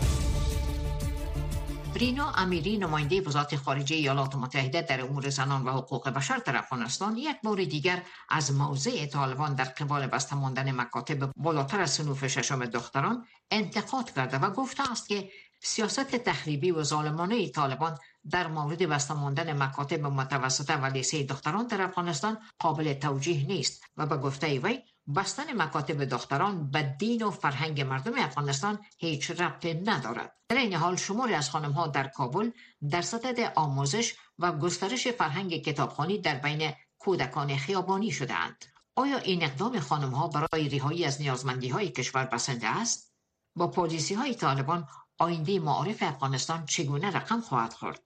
رینا 1.97 2.31
امیری 2.31 2.79
نماینده 2.79 3.21
وزارت 3.21 3.57
خارجه 3.57 3.97
ایالات 3.97 4.37
متحده 4.37 4.83
در 4.83 5.01
امور 5.01 5.29
زنان 5.29 5.65
و 5.65 5.71
حقوق 5.71 6.09
بشر 6.09 6.37
در 6.37 6.57
افغانستان 6.57 7.17
یک 7.17 7.37
بار 7.45 7.65
دیگر 7.65 8.03
از 8.29 8.53
موضع 8.53 9.07
طالبان 9.07 9.55
در 9.55 9.65
قبال 9.65 10.07
بسته 10.07 10.37
ماندن 10.37 10.81
مکاتب 10.81 11.33
بالاتر 11.37 11.81
از 11.81 11.91
صنوف 11.91 12.27
ششم 12.27 12.65
دختران 12.65 13.27
انتقاد 13.51 14.11
کرده 14.13 14.39
و 14.39 14.51
گفته 14.51 14.93
است 14.93 15.09
که 15.09 15.31
سیاست 15.63 16.17
تخریبی 16.17 16.71
و 16.71 16.83
ظالمانه 16.83 17.49
طالبان 17.49 17.99
در 18.31 18.47
مورد 18.47 18.83
بسته 18.83 19.15
ماندن 19.15 19.63
مکاتب 19.63 20.01
متوسطه 20.01 20.77
و 20.77 20.85
لیسه 20.85 21.23
دختران 21.23 21.67
در 21.67 21.83
افغانستان 21.83 22.39
قابل 22.59 22.95
توجیه 22.95 23.47
نیست 23.47 23.85
و 23.97 24.07
به 24.07 24.17
گفته 24.17 24.61
وی 24.61 24.79
بستن 25.15 25.63
مکاتب 25.63 26.05
دختران 26.05 26.71
به 26.71 26.83
دین 26.83 27.23
و 27.23 27.31
فرهنگ 27.31 27.81
مردم 27.81 28.13
افغانستان 28.19 28.79
هیچ 28.99 29.31
ربطی 29.31 29.75
ندارد 29.75 30.37
در 30.49 30.57
این 30.57 30.75
حال 30.75 30.97
شماری 30.97 31.35
از 31.35 31.51
خانم 31.51 31.73
ها 31.73 31.87
در 31.87 32.09
کابل 32.09 32.51
در 32.91 33.03
صدد 33.03 33.53
آموزش 33.55 34.15
و 34.39 34.53
گسترش 34.53 35.09
فرهنگ 35.09 35.63
کتابخانی 35.63 36.19
در 36.19 36.35
بین 36.35 36.73
کودکان 36.99 37.57
خیابانی 37.57 38.11
شدهاند 38.11 38.65
آیا 38.97 39.19
این 39.19 39.45
اقدام 39.45 39.81
خانم 39.81 40.11
ها 40.11 40.29
برای 40.29 40.69
ریهایی 40.69 41.05
از 41.05 41.21
نیازمندی 41.21 41.69
های 41.69 41.89
کشور 41.89 42.25
بسنده 42.25 42.67
است؟ 42.67 43.13
با 43.57 43.67
پالیسی 43.67 44.15
های 44.15 44.35
طالبان 44.35 44.89
آینده 45.19 45.59
معارف 45.59 46.03
افغانستان 46.03 46.67
چگونه 46.67 47.11
رقم 47.11 47.41
خواهد 47.41 47.73
خورد؟ 47.73 48.03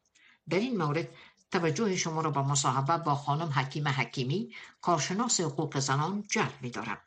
در 0.49 0.59
این 0.59 0.77
مورد 0.79 1.09
توجه 1.51 1.97
شما 1.97 2.21
را 2.21 2.31
به 2.31 2.41
مصاحبه 2.41 2.97
با 2.97 3.15
خانم 3.15 3.49
حکیم 3.49 3.89
حکیمی 3.89 4.55
کارشناس 4.81 5.41
حقوق 5.41 5.79
زنان 5.79 6.25
جلب 6.29 6.53
می 6.61 6.71
دارم. 6.71 6.99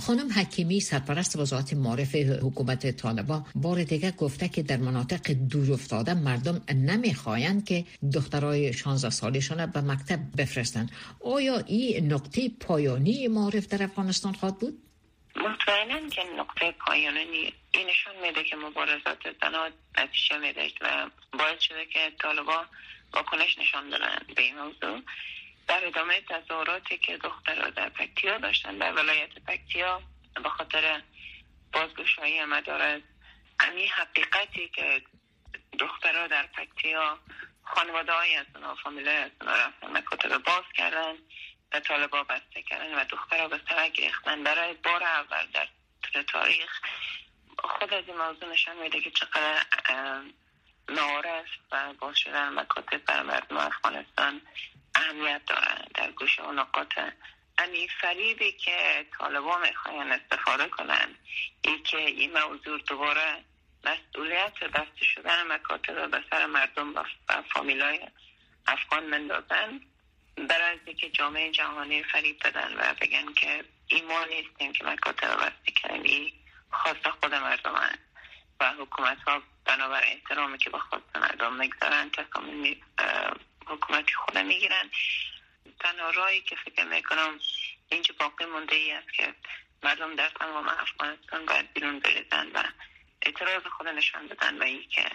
خانم 0.00 0.32
حکیمی 0.32 0.80
سرپرست 0.80 1.36
وزارت 1.36 1.72
معارف 1.72 2.14
حکومت 2.14 2.90
طالبا 2.90 3.42
بار 3.54 3.82
دیگه 3.82 4.10
گفته 4.10 4.48
که 4.48 4.62
در 4.62 4.76
مناطق 4.76 5.30
دور 5.30 5.72
افتاده 5.72 6.14
مردم 6.14 6.62
نمی‌خواهند 6.68 7.64
که 7.64 7.84
دخترای 8.14 8.72
16 8.72 9.10
سالشان 9.10 9.66
به 9.66 9.80
مکتب 9.80 10.18
بفرستند 10.38 10.90
آیا 11.24 11.58
این 11.58 12.12
نقطه 12.12 12.48
پایانی 12.60 13.28
معارف 13.28 13.66
در 13.66 13.82
افغانستان 13.82 14.32
خواهد 14.32 14.58
بود؟ 14.58 14.78
مطمئنا 15.36 16.08
که 16.08 16.22
نقطه 16.38 16.74
پایانی 16.86 17.52
این 17.74 17.86
نشان 17.88 18.14
میده 18.22 18.44
که 18.44 18.56
مبارزات 18.56 19.18
زنان 19.42 19.70
نتیجه 19.98 20.38
میده 20.38 20.68
و 20.80 21.10
باعث 21.38 21.60
شده 21.60 21.86
که 21.92 22.12
طالبا 22.22 22.64
واکنش 23.14 23.58
نشان 23.58 23.88
دادن 23.88 24.18
به 24.36 24.42
این 24.42 24.58
موضوع. 24.58 25.02
در 25.68 25.86
ادامه 25.86 26.20
تظاهراتی 26.20 26.98
که 26.98 27.16
دخترها 27.16 27.70
در 27.70 27.88
پکتیا 27.88 28.38
داشتن 28.38 28.78
در 28.78 28.92
ولایت 28.92 29.34
پکتیا 29.46 30.02
به 30.42 30.48
خاطر 30.48 31.02
بازگشایی 31.72 32.44
مدارس 32.44 33.02
همین 33.60 33.88
حقیقتی 33.88 34.68
که 34.68 35.02
دخترها 35.78 36.26
در 36.26 36.46
پکتیا 36.46 37.18
خانواده 37.62 38.12
های 38.12 38.36
از 38.36 38.46
اونا 38.54 38.74
فامیله 38.74 39.10
از 39.10 39.30
اونا 39.40 39.54
رفتن 39.56 40.38
باز 40.38 40.64
کردن 40.74 41.14
و 41.72 41.80
طالبا 41.80 42.22
بسته 42.22 42.62
کردن 42.62 42.94
و 42.94 43.04
دخترها 43.04 43.48
به 43.48 43.60
سرک 43.68 43.92
گرفتن. 43.92 44.42
برای 44.42 44.74
بار 44.74 45.02
اول 45.02 45.46
در 45.52 45.68
تاریخ 46.22 46.80
خود 47.58 47.94
از 47.94 48.04
این 48.06 48.16
موضوع 48.16 48.52
نشان 48.52 48.76
میده 48.76 49.00
که 49.00 49.10
چقدر 49.10 49.64
نارس 50.88 51.48
و 51.72 51.92
باز 51.92 52.16
شدن 52.16 52.48
مکاتب 52.48 53.04
بر 53.04 53.22
مردم 53.22 53.56
افغانستان 53.56 54.40
اهمیت 54.94 55.40
دارن. 55.46 55.84
در 55.94 56.10
گوش 56.10 56.38
و 56.38 56.52
نقاط 56.52 56.98
یعنی 57.58 57.88
فریبی 58.00 58.52
که 58.52 59.06
طالبا 59.18 59.58
می‌خواین 59.58 60.12
استفاده 60.12 60.68
کنن 60.68 61.14
ای 61.64 61.78
که 61.78 61.98
این 61.98 62.38
موضوع 62.38 62.78
دوباره 62.78 63.44
مسئولیت 63.84 64.64
بسته 64.64 65.04
شدن 65.04 65.52
مکاتب 65.52 66.10
به 66.10 66.24
سر 66.30 66.46
مردم 66.46 66.94
و 66.94 67.04
فامیلای 67.54 68.00
افغان 68.66 69.06
مندازن 69.06 69.80
برای 70.36 70.94
که 70.94 71.10
جامعه 71.10 71.50
جهانی 71.50 72.02
فریب 72.02 72.38
بدن 72.44 72.74
و 72.78 72.94
بگن 73.00 73.32
که 73.32 73.64
ایمان 73.88 74.28
نیستیم 74.28 74.72
که 74.72 74.84
مکاتب 74.84 75.36
بسته 75.36 75.92
این 75.92 76.32
خواست 76.70 77.08
خود 77.08 77.34
مردم 77.34 77.76
هست 77.76 78.13
و 78.60 78.72
حکومت 78.72 79.18
ها 79.22 79.42
بنابر 79.64 80.02
احترامی 80.04 80.58
که 80.58 80.70
به 80.70 80.78
خواست 80.78 81.16
مردم 81.16 81.62
نگذارن 81.62 82.10
تصامیم 82.10 82.82
حکومتی 83.66 84.14
خود 84.14 84.38
می‌گیرن. 84.38 84.90
تنها 85.80 86.10
رایی 86.10 86.40
که 86.40 86.56
فکر 86.56 86.84
می‌کنم 86.84 87.38
اینجا 87.88 88.14
باقی 88.20 88.44
مونده 88.44 88.74
ای 88.74 88.92
است 88.92 89.12
که 89.12 89.34
مردم 89.82 90.14
در 90.14 90.28
تمام 90.28 90.68
افغانستان 90.68 91.46
باید 91.46 91.72
بیرون 91.72 91.98
بریزن 92.00 92.50
و 92.54 92.62
اعتراض 93.22 93.62
خود 93.66 93.88
نشان 93.88 94.28
بدن 94.28 94.58
و 94.58 94.62
ای 94.62 94.84
که 94.84 95.10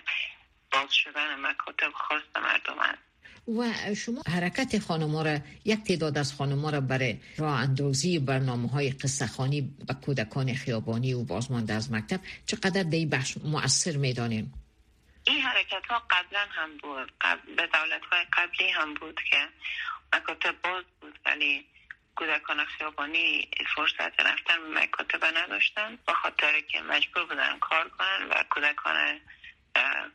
باز 0.72 0.94
شدن 0.94 1.40
مکاتب 1.40 1.92
خواست 1.92 2.38
مردم 2.38 2.80
است. 2.80 3.09
و 3.58 3.96
شما 3.96 4.22
حرکت 4.28 4.80
خانما 4.80 5.22
را 5.22 5.40
یک 5.66 5.84
تعداد 5.84 6.18
از 6.18 6.34
خانما 6.34 6.70
را 6.70 6.82
برای 6.82 7.18
راه 7.38 7.60
اندازی 7.60 8.20
برنامه 8.20 8.70
های 8.70 8.90
قصه 8.90 9.28
خانی 9.28 9.62
به 9.88 9.94
کودکان 9.94 10.54
خیابانی 10.54 11.14
و 11.14 11.24
بازمانده 11.24 11.74
از 11.74 11.92
مکتب 11.92 12.20
چقدر 12.46 12.84
دی 12.84 13.06
بخش 13.06 13.38
مؤثر 13.44 13.98
می‌دانیم 13.98 14.54
این 15.24 15.42
حرکت 15.42 15.86
ها 15.90 16.04
قبلا 16.10 16.46
هم 16.50 16.78
بود. 16.78 17.12
قبل 17.22 17.56
به 17.56 17.68
دولت 17.74 18.02
های 18.12 18.26
قبلی 18.34 18.70
هم 18.70 18.94
بود 18.94 19.20
که 19.32 19.38
مکاتب 20.14 20.56
باز 20.64 20.84
بود 21.02 21.20
ولی 21.26 21.66
کودکان 22.16 22.66
خیابانی 22.66 23.48
فرصت 23.76 24.20
رفتن 24.20 24.58
به 24.62 24.82
مکاتب 24.82 25.26
نداشتن. 25.38 25.98
به 26.08 26.14
خاطر 26.14 26.60
که 26.60 26.82
مجبور 26.82 27.26
بودن 27.26 27.60
کار 27.60 27.90
کنن 27.90 28.28
و 28.30 28.44
کودکان 28.50 29.20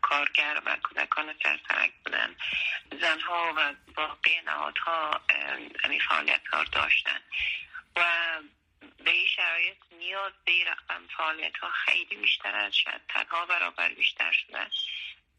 کارگر 0.03 0.63
و 0.67 0.77
کودکان 0.83 1.35
سرسرک 1.43 1.93
بودن. 2.05 2.37
زنها 3.01 3.55
و 3.57 3.75
باقی 3.97 4.41
نهادها 4.47 5.21
این 5.91 6.01
فعالیت 6.09 6.41
کار 6.51 6.65
داشتن. 6.65 7.21
و 7.97 8.03
به 9.05 9.11
این 9.11 9.27
شرایط 9.37 9.77
نیاز 9.99 10.33
به 10.45 10.53
این 10.53 10.67
رقم 10.67 11.03
فعالیت 11.17 11.57
ها 11.57 11.71
خیلی 11.71 12.17
بیشتر 12.17 12.55
از 12.55 12.75
شد 12.75 13.01
تنها 13.09 13.47
برابر 13.47 13.95
بیشتر 13.95 14.33
شده 14.33 14.59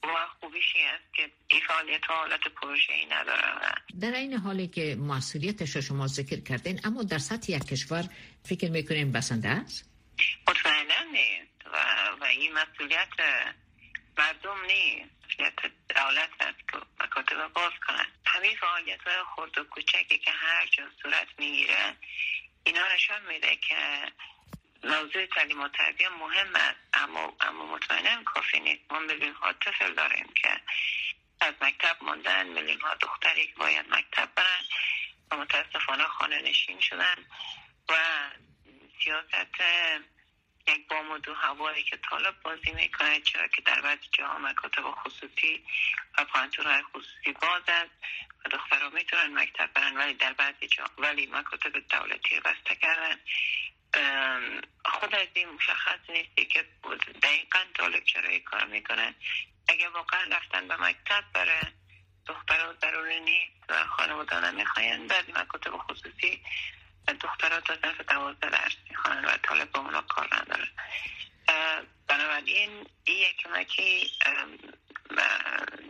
و 0.03 0.27
خوبیشی 0.39 0.81
است 0.81 1.13
که 1.13 1.31
این 1.47 1.61
فعالیت 1.67 2.05
ها 2.05 2.15
حالت 2.15 2.47
پروژه 2.47 2.93
ای 2.93 3.05
ندارن. 3.05 3.73
در 4.01 4.11
این 4.11 4.33
حالی 4.33 4.67
که 4.67 4.95
مسئولیتش 4.99 5.77
شما 5.77 6.07
ذکر 6.07 6.39
کردین 6.39 6.79
اما 6.83 7.03
در 7.03 7.17
سطح 7.17 7.51
یک 7.51 7.67
کشور 7.67 8.03
فکر 8.43 8.71
می‌کنین 8.71 9.11
بسنده 9.11 9.49
است؟ 9.49 9.89
مطمئنا 10.47 11.11
نیست. 11.11 11.67
و, 11.73 11.77
و 12.21 12.23
این 12.23 12.53
مسئولیت 12.53 13.09
مردم 14.17 14.61
نیست. 14.65 15.15
مسئولیت 15.35 15.55
دولت 15.95 16.29
است 16.39 16.69
که 16.71 16.77
مکاتب 16.99 17.47
باز 17.47 17.71
کنند 17.87 18.19
همین 18.25 18.57
فعالیت 18.57 19.01
های 19.01 19.23
خرد 19.35 19.57
و 19.57 19.63
کوچکی 19.63 20.17
که 20.17 20.31
هر 20.31 20.65
جا 20.65 20.83
صورت 21.01 21.27
می‌گیره 21.37 21.95
اینا 22.63 22.93
نشان 22.95 23.25
میده 23.25 23.55
که 23.55 24.11
موضوع 24.83 25.25
تعلیم 25.25 25.61
و 25.61 25.67
تربیه 25.67 26.09
مهم 26.09 26.55
است. 26.55 26.79
اما 26.93 27.37
اما 27.39 27.65
مطمئنا 27.65 28.23
کافی 28.23 28.59
نیست. 28.59 28.81
ما 28.91 28.99
میلیون 28.99 29.33
ها 29.33 29.53
طفل 29.53 29.93
داریم 29.93 30.33
که 30.41 30.61
از 31.41 31.53
مکتب 31.61 31.97
ماندن 32.01 32.47
میلیون 32.47 32.81
ها 32.81 32.95
دختری 32.95 33.47
که 33.47 33.53
باید 33.57 33.85
مکتب 33.89 34.29
برن 34.35 34.63
و 35.31 35.37
متاسفانه 35.37 36.03
خانه 36.03 36.41
نشین 36.41 36.79
شدن 36.79 37.25
و 37.89 37.95
سیاست 39.03 40.14
یک 40.67 40.87
بام 40.87 41.11
و 41.11 41.17
دو 41.17 41.33
هوایی 41.33 41.83
که 41.83 41.97
طالب 41.97 42.41
بازی 42.41 42.71
می‌کنه 42.71 43.21
چرا 43.21 43.47
که 43.47 43.61
در 43.61 43.81
بعضی 43.81 44.07
جاها 44.11 44.37
مکاتب 44.37 44.91
خصوصی 44.91 45.65
و 46.17 46.25
پانتورهای 46.25 46.83
خصوصی 46.83 47.31
باز 47.41 47.63
است 47.67 47.91
و 48.45 48.49
دخترها 48.49 48.89
می‌تونن 48.89 49.39
مکتب 49.39 49.73
برن 49.73 49.97
ولی 49.97 50.13
در 50.13 50.33
بعضی 50.33 50.67
جا 50.67 50.83
ولی 50.97 51.27
مکاتب 51.27 51.79
دولتی 51.79 52.39
بسته 52.39 52.75
کردن. 52.75 53.19
خود 54.85 55.15
از 55.15 55.27
این 55.33 55.49
مشخص 55.49 55.99
نیستی 56.09 56.45
که 56.45 56.65
دقیقا 57.23 57.59
طالب 57.73 58.03
چرا 58.03 58.39
کار 58.39 58.65
می‌کنن. 58.65 59.15
اگر 59.67 59.89
واقعا 59.89 60.23
رفتن 60.31 60.67
به 60.67 60.75
مکتب 60.75 61.23
برای 61.33 61.61
دخترها 62.27 62.73
ضروری 62.73 63.19
نیست 63.19 63.63
و 63.69 63.85
خانواده 63.85 64.51
نمی‌خواین. 64.51 65.07
بعضی 65.07 65.31
مکاتب 65.31 65.77
خصوصی 65.77 66.43
دخترها 67.13 67.59
تا 67.59 67.75
صرف 67.81 68.01
دوازده 68.09 68.49
درس 68.49 68.75
می‌خوانن 68.89 69.25
و 69.25 69.37
طالب 69.43 69.71
با 69.71 69.79
اونا 69.79 70.01
کار 70.01 70.29
نداره 70.41 70.67
بنابراین 72.07 72.45
این 72.45 72.69
یک 73.07 73.37
کمکی 73.43 74.07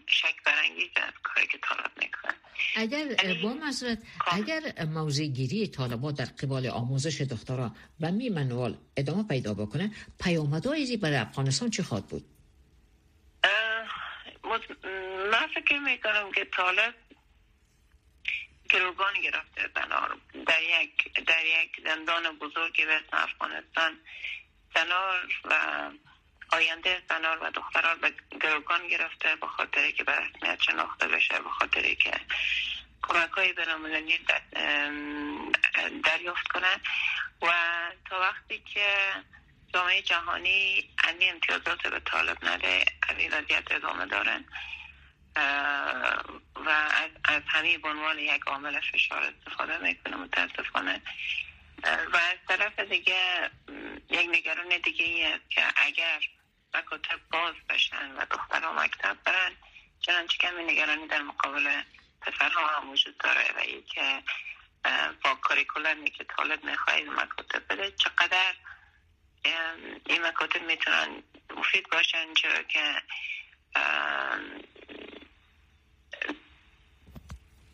شک 0.08 0.36
برانگیز 0.46 0.90
از 0.96 1.14
کاری 1.24 1.48
که 1.48 1.58
طالب 1.58 1.92
می‌کنن. 1.98 2.34
اگر 2.76 3.06
با 3.44 3.54
مزرد 3.54 3.98
اگر 4.32 4.86
موضوع 4.86 5.26
گیری 5.26 5.68
طالبا 5.68 6.12
در 6.12 6.26
قبال 6.26 6.68
آموزش 6.68 7.22
دخترها 7.22 7.76
و 8.02 8.12
می 8.12 8.30
منوال 8.30 8.78
ادامه 8.98 9.24
پیدا 9.28 9.54
بکنه 9.54 9.92
پیامدهای 10.24 10.98
برای 10.98 11.16
افغانستان 11.16 11.70
چه 11.70 11.84
خواد 11.84 12.06
بود؟ 12.06 12.26
من 15.32 15.48
فکر 15.56 15.80
می‌کنم 15.80 16.32
که 16.36 16.46
طالب 16.46 16.94
گروگان 18.70 19.14
گرفته 19.14 19.70
زنار 19.76 20.18
در 20.48 20.62
یک 20.62 21.26
در 21.26 21.46
یک 21.46 21.82
زندان 21.86 22.38
بزرگی 22.38 22.86
به 22.86 23.02
افغانستان. 23.14 24.00
زنار 24.76 25.28
و 25.44 25.56
آینده 26.52 27.02
زنار 27.10 27.44
و 27.44 27.52
دختران 27.52 28.02
به 28.02 28.14
گروگان 28.42 28.88
گرفته 28.88 29.36
به 29.36 29.48
خاطر 29.48 29.92
که 29.92 30.04
به 30.04 30.12
رسمیت 30.12 30.62
شناخته 30.62 31.08
بشه 31.08 31.40
به 31.40 31.50
خاطر 31.50 31.94
که 31.94 32.12
کمک 33.04 33.32
های 33.32 33.54
بینالمللی 33.54 34.20
دریافت 36.04 36.48
کنن 36.48 36.80
و 37.42 37.52
تا 38.10 38.20
وقتی 38.20 38.60
که 38.60 38.88
جامعه 39.74 40.02
جهانی 40.02 40.90
این 41.20 41.34
امتیازات 41.34 41.88
به 41.88 42.00
طالب 42.00 42.46
نده 42.46 42.86
این 43.18 43.34
وضعیت 43.34 43.72
ادامه 43.72 44.06
دارن. 44.06 44.46
و 46.56 46.70
از, 46.70 47.10
از 47.24 47.42
همین 47.48 47.82
به 47.82 47.90
عنوان 47.90 48.20
یک 48.20 48.42
عامل 48.48 48.80
فشار 48.80 49.24
استفاده 49.24 49.78
می‌کنه 49.78 50.16
متاسفانه. 50.16 51.02
و 51.84 52.18
از 52.18 52.38
طرف 52.48 52.80
دیگه 52.80 53.50
یک 54.10 54.30
نگران 54.32 54.78
دیگه 54.84 55.06
ای 55.06 55.24
است 55.24 55.50
که 55.50 55.64
اگر 55.76 56.20
مکاتب 56.74 57.20
باز 57.32 57.56
بشن 57.70 58.12
و 58.12 58.26
دخترها 58.32 58.74
مکتب 58.74 59.18
برن 59.26 59.52
چنانچه 60.00 60.38
کمی 60.38 60.64
نگرانی 60.64 61.08
در 61.08 61.22
مقابل 61.22 61.82
پسرها 62.22 62.68
هم 62.68 62.90
وجود 62.90 63.18
داره 63.18 63.52
و 63.58 63.82
که 63.94 64.24
با 65.24 65.36
کاریکولمی 65.36 66.12
که 66.12 66.24
طالب 66.24 66.64
می‌خواه 66.64 67.00
مکاتب 67.02 67.64
بده 67.70 67.92
چقدر 67.92 68.54
این 70.06 70.22
مکاتب 70.22 70.62
می‌تونن 70.62 71.24
مفید 71.56 71.90
باشن 71.90 72.34
چرا 72.34 72.64
که 72.64 73.02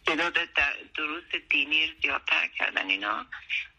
تعداد 0.05 0.49
دروس 0.95 1.35
دینی 1.49 1.93
زیادتر 2.01 2.47
کردن 2.47 2.89
اینا 2.89 3.25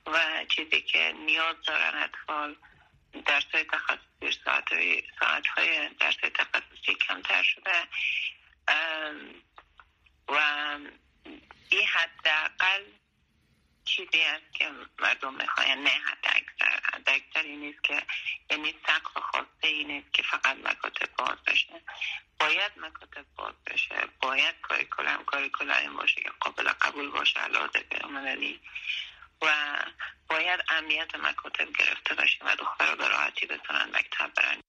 و 0.07 0.45
چیزی 0.49 0.83
که 0.83 1.13
نیاز 1.13 1.57
دارن 1.67 2.03
اطفال 2.03 2.57
درس 3.27 3.45
های 3.55 3.65
تخصصی 3.65 4.41
ساعت 4.45 4.73
های, 4.73 5.03
ساعت 5.21 5.47
های 5.47 5.89
درس 5.89 6.17
های 6.23 6.31
تخصصی 6.31 6.95
کمتر 7.09 7.43
شده. 7.43 7.89
و 10.29 10.39
این 11.71 11.87
حداقل 11.87 12.85
چیزی 13.85 14.23
است 14.23 14.55
که 14.55 14.71
مردم 14.99 15.35
می‌خواین 15.35 15.79
نه 15.83 15.91
حد 15.91 16.25
اکثر 16.25 16.81
حد 16.85 17.09
اکثر 17.09 17.43
این 17.43 17.61
نیست 17.61 17.83
که 17.83 18.03
یعنی 18.51 18.75
سقف 18.87 19.22
خواسته 19.33 19.67
این 19.69 19.87
نیست 19.87 20.13
که 20.13 20.23
فقط 20.23 20.57
مکاتب 20.57 21.09
باز 21.19 21.37
بشه. 21.47 21.83
باید 22.41 22.73
مکاتب 22.77 23.27
باز 23.37 23.55
بشه. 23.67 23.95
باید 24.23 24.55
کاری 24.63 24.85
کنم 24.85 25.25
کاری 25.27 25.51
کنم 25.51 25.97
باشه 25.97 26.23
که 26.23 26.31
قابل 26.41 26.69
قبول 26.69 27.11
باشه 27.11 27.41
علاوه 27.41 27.81
پیامدنی 27.91 28.61
و 29.43 29.47
باید 30.31 30.61
امنیت 30.69 31.15
مکاتب 31.15 31.73
گرفته 31.79 32.15
باشه 32.15 32.45
و 32.45 32.57
دخترها 32.57 32.97
به 32.97 33.09
راحتی 33.09 33.47
بتونن 33.47 33.89
مکتب 33.93 34.31
برن. 34.37 34.61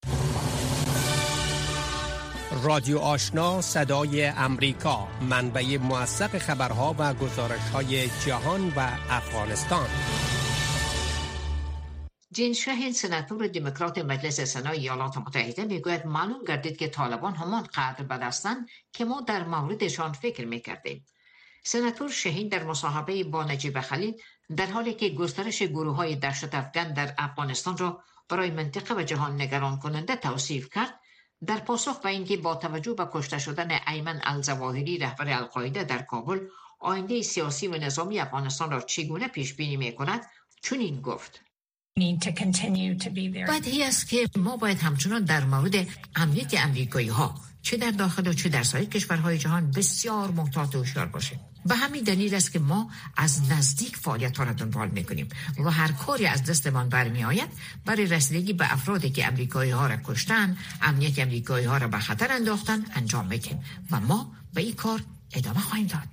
رادیو 2.64 3.00
آشنا 3.00 3.62
صدای 3.62 4.26
امریکا. 4.26 5.08
منبع 5.22 5.78
موثق 5.78 6.38
خبرها 6.38 6.96
و 7.00 7.14
گزارش 7.14 7.70
های 7.74 8.10
جهان 8.26 8.74
و 8.76 8.80
افغانستان. 9.10 9.88
جین 12.34 12.54
شهین 12.54 12.94
سناتور 12.94 13.48
دموکرات 13.48 13.98
مجلس 13.98 14.40
سنای 14.42 14.80
ایالات 14.80 15.18
متحده 15.18 15.66
می‌گوید 15.66 16.06
معلوم 16.06 16.44
گردید 16.44 16.78
که 16.78 16.88
طالبان 16.88 17.36
همان 17.36 17.64
قدر 17.64 18.04
بدستند 18.04 18.68
که 18.94 19.06
ما 19.06 19.22
در 19.22 19.44
موردشان 19.44 20.14
فکر 20.14 20.46
می‌کردیم. 20.46 21.06
سناتور 21.64 22.10
شهین 22.10 22.48
در 22.48 22.64
مصاحبه 22.64 23.24
با 23.24 23.44
نجیب 23.44 23.82
خلیل 23.82 24.14
در 24.58 24.66
حالی 24.66 24.94
که 24.94 25.10
گسترش 25.10 25.62
گروه 25.62 25.96
های 25.96 26.16
دهشت 26.16 26.56
افغان 26.56 26.94
در 26.94 27.14
افغانستان 27.18 27.78
را 27.78 28.04
برای 28.30 28.52
منطقه 28.52 28.96
و 28.96 29.04
جهان 29.04 29.42
نگران 29.42 29.80
کننده 29.80 30.16
توصیف 30.16 30.70
کرد 30.70 31.00
در 31.46 31.58
پاسخ 31.58 32.00
به 32.00 32.10
اینکه 32.10 32.38
با 32.38 32.56
توجه 32.56 32.94
به 32.94 33.08
کشته 33.12 33.40
شدن 33.40 33.80
ایمن 33.88 34.22
الزواهری 34.24 34.98
رهبر 34.98 35.30
القاعده 35.30 35.84
در 35.84 36.02
کابل 36.02 36.40
آینده 36.80 37.22
سیاسی 37.22 37.68
و 37.68 37.78
نظامی 37.78 38.20
افغانستان 38.20 38.72
را 38.72 38.82
چگونه 38.82 39.28
پیش 39.28 39.54
بینی 39.54 39.78
می 39.78 39.96
کند 39.96 40.26
چنین 40.62 41.02
گفت. 41.02 41.53
بدهی 43.48 43.84
است 43.84 44.10
که 44.10 44.30
ما 44.36 44.58
باید 44.58 44.80
همچنان 44.80 45.24
در 45.24 45.44
مورد 45.44 45.88
امنیت 46.16 46.54
امریکایی 46.58 47.08
ها 47.08 47.36
چه 47.62 47.78
در 47.78 47.92
داخل 47.92 48.28
و 48.28 48.34
چه 48.34 48.50
در 48.50 48.64
سایر 48.64 48.90
کشورهای 48.90 49.38
جهان 49.38 49.72
بسیار 49.72 50.32
محتاط 50.32 50.76
و 50.76 50.78
هوشیار 50.78 51.06
باشیم. 51.06 51.40
به 51.66 51.76
همین 51.76 52.04
دلیل 52.04 52.36
است 52.36 52.52
که 52.52 52.60
ما 52.60 52.90
از 53.18 53.52
نزدیک 53.52 53.96
فعالیت 53.96 54.38
ها 54.38 54.44
را 54.44 54.54
دنبال 54.54 54.90
می‌کنیم 54.90 55.30
و 55.66 55.70
هر 55.72 55.92
کاری 55.92 56.26
از 56.26 56.44
دستمان 56.44 56.90
برمی 56.90 57.24
آید 57.24 57.50
برای 57.86 58.06
رسیدگی 58.06 58.54
به 58.54 58.74
افرادی 58.74 59.10
که 59.10 59.28
امریکایی 59.28 59.72
ها 59.72 59.88
را 59.88 59.98
کشتن 60.04 60.58
امنیت 60.82 61.20
امریکایی 61.20 61.66
ها 61.66 61.78
را 61.78 61.88
به 61.88 62.00
خطر 62.00 62.32
انداختن 62.32 62.86
انجام 62.96 63.28
میدیم. 63.28 63.64
و 63.92 64.00
ما 64.00 64.32
به 64.54 64.62
این 64.62 64.74
کار 64.74 65.04
ادامه 65.34 65.60
خواهیم 65.60 65.88
داد. 65.88 66.13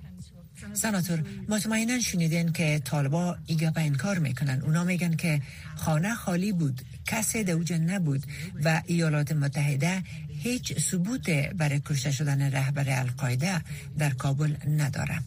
سناتور 0.73 1.23
مطمئنا 1.49 1.99
شنیدین 1.99 2.51
که 2.51 2.81
طالبا 2.85 3.37
ایگا 3.45 3.71
به 3.71 3.89
کار 3.89 4.19
می‌کنن 4.19 4.61
اونا 4.61 4.83
میگن 4.83 5.15
که 5.15 5.41
خانه 5.75 6.15
خالی 6.15 6.51
بود 6.51 6.81
کسی 7.07 7.43
دوجه 7.43 7.77
نبود 7.77 8.23
و 8.63 8.81
ایالات 8.85 9.31
متحده 9.31 10.03
هیچ 10.29 10.79
ثبوت 10.79 11.29
برای 11.29 11.81
کشته 11.85 12.11
شدن 12.11 12.41
رهبر 12.41 12.99
القاعده 12.99 13.61
در 13.97 14.09
کابل 14.09 14.55
نداره 14.67 15.19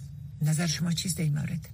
نظر 0.43 0.67
شما 0.67 0.93
چیست 0.93 1.19
در 1.19 1.25
این 1.25 1.35
مورد؟ 1.35 1.69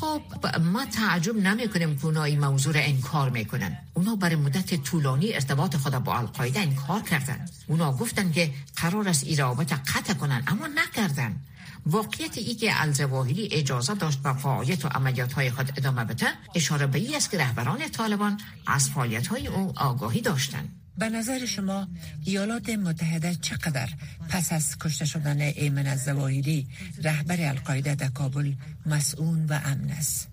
خب 0.00 0.22
ما 0.60 0.84
تعجب 0.84 1.36
نمی 1.36 1.68
کنیم 1.68 1.98
که 1.98 2.04
اونا 2.04 2.24
این 2.24 2.40
موضوع 2.40 2.74
را 2.74 2.80
انکار 2.80 3.30
می‌کنن. 3.30 3.78
اونا 3.94 4.16
برای 4.16 4.36
مدت 4.36 4.74
طولانی 4.74 5.34
ارتباط 5.34 5.76
خود 5.76 5.92
با 5.92 6.18
القاعده 6.18 6.60
انکار 6.60 7.00
کردن. 7.00 7.46
اونا 7.66 7.92
گفتن 7.92 8.32
که 8.32 8.50
قرار 8.76 9.08
است 9.08 9.24
این 9.24 9.38
رابط 9.38 9.72
قطع 9.72 10.14
کنن 10.14 10.42
اما 10.46 10.66
نکردن. 10.66 11.36
واقعیت 11.86 12.38
ای 12.38 12.54
که 12.54 12.82
الزواهری 12.82 13.48
اجازه 13.52 13.94
داشت 13.94 14.22
به 14.22 14.32
فعالیت 14.32 14.84
و 14.84 14.88
عملیات 14.88 15.32
های 15.32 15.50
خود 15.50 15.72
ادامه 15.76 16.04
بده 16.04 16.26
اشاره 16.54 16.86
به 16.86 16.98
ای 16.98 17.16
است 17.16 17.30
که 17.30 17.38
رهبران 17.38 17.88
طالبان 17.88 18.40
از 18.66 18.90
فعالیت 18.90 19.26
های 19.26 19.46
او 19.46 19.72
آگاهی 19.76 20.20
داشتند. 20.20 20.85
به 20.98 21.08
نظر 21.08 21.46
شما 21.46 21.88
ایالات 22.24 22.68
متحده 22.68 23.34
چقدر 23.34 23.88
پس 24.28 24.52
از 24.52 24.78
کشته 24.78 25.04
شدن 25.04 25.40
ایمن 25.40 25.86
از 25.86 26.04
زواهری 26.04 26.66
رهبر 27.02 27.48
القاعده 27.48 27.94
در 27.94 28.08
کابل 28.08 28.52
مسئول 28.86 29.46
و 29.48 29.60
امن 29.64 29.90
است؟ 29.90 30.28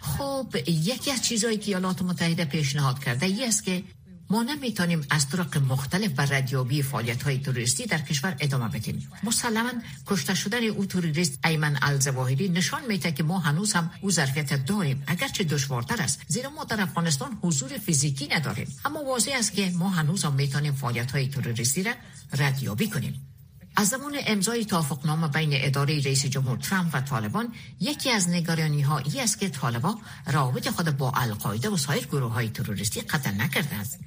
خب 0.00 0.54
یکی 0.66 1.10
از 1.10 1.22
چیزهایی 1.22 1.58
که 1.58 1.70
ایالات 1.70 2.02
متحده 2.02 2.44
پیشنهاد 2.44 3.04
کرده 3.04 3.26
ای 3.26 3.44
است 3.44 3.64
که 3.64 3.82
ما 4.30 4.42
نمی‌تونیم 4.42 5.06
از 5.10 5.28
طرق 5.28 5.58
مختلف 5.58 6.10
بر 6.10 6.26
ردیابی 6.26 6.82
فعالیت 6.82 7.22
های 7.22 7.38
توریستی 7.38 7.86
در 7.86 7.98
کشور 7.98 8.36
ادامه 8.40 8.68
بدیم. 8.68 9.08
مسلما 9.22 9.72
کشته 10.06 10.34
شدن 10.34 10.64
او 10.64 10.86
توریست 10.86 11.38
ایمن 11.44 11.78
الزواهری 11.82 12.48
نشان 12.48 12.86
میده 12.88 13.12
که 13.12 13.22
ما 13.22 13.38
هنوز 13.38 13.72
هم 13.72 13.90
او 14.00 14.10
ظرفیت 14.10 14.66
داریم 14.66 15.02
اگرچه 15.06 15.44
دشوارتر 15.44 16.02
است. 16.02 16.20
زیرا 16.28 16.50
ما 16.50 16.64
در 16.64 16.80
افغانستان 16.80 17.38
حضور 17.42 17.78
فیزیکی 17.78 18.28
نداریم. 18.28 18.76
اما 18.84 19.04
واضح 19.04 19.32
است 19.34 19.52
که 19.52 19.72
ما 19.74 19.88
هنوز 19.88 20.24
هم 20.24 20.34
می‌تونیم 20.34 20.72
فعالیت 20.72 21.10
های 21.10 21.28
توریستی 21.28 21.82
را 21.82 21.92
ردیابی 22.38 22.88
کنیم. 22.90 23.26
از 23.76 23.88
زمان 23.88 24.16
امضای 24.26 24.64
توافقنامه 24.64 25.28
بین 25.28 25.50
اداره 25.52 26.00
رئیس 26.00 26.26
جمهور 26.26 26.58
ترامپ 26.58 26.90
و 26.94 27.00
طالبان 27.00 27.54
یکی 27.80 28.10
از 28.10 28.28
نگرانی 28.28 28.82
ها 28.82 28.98
ای 28.98 29.20
است 29.20 29.40
که 29.40 29.48
طالبان 29.48 29.98
رابط 30.26 30.68
خود 30.68 30.96
با 30.96 31.12
القاعده 31.14 31.68
و 31.68 31.76
سایر 31.76 32.06
گروه 32.06 32.32
های 32.32 32.48
تروریستی 32.48 33.00
قطع 33.00 33.30
نکرده 33.30 33.74
است. 33.74 33.98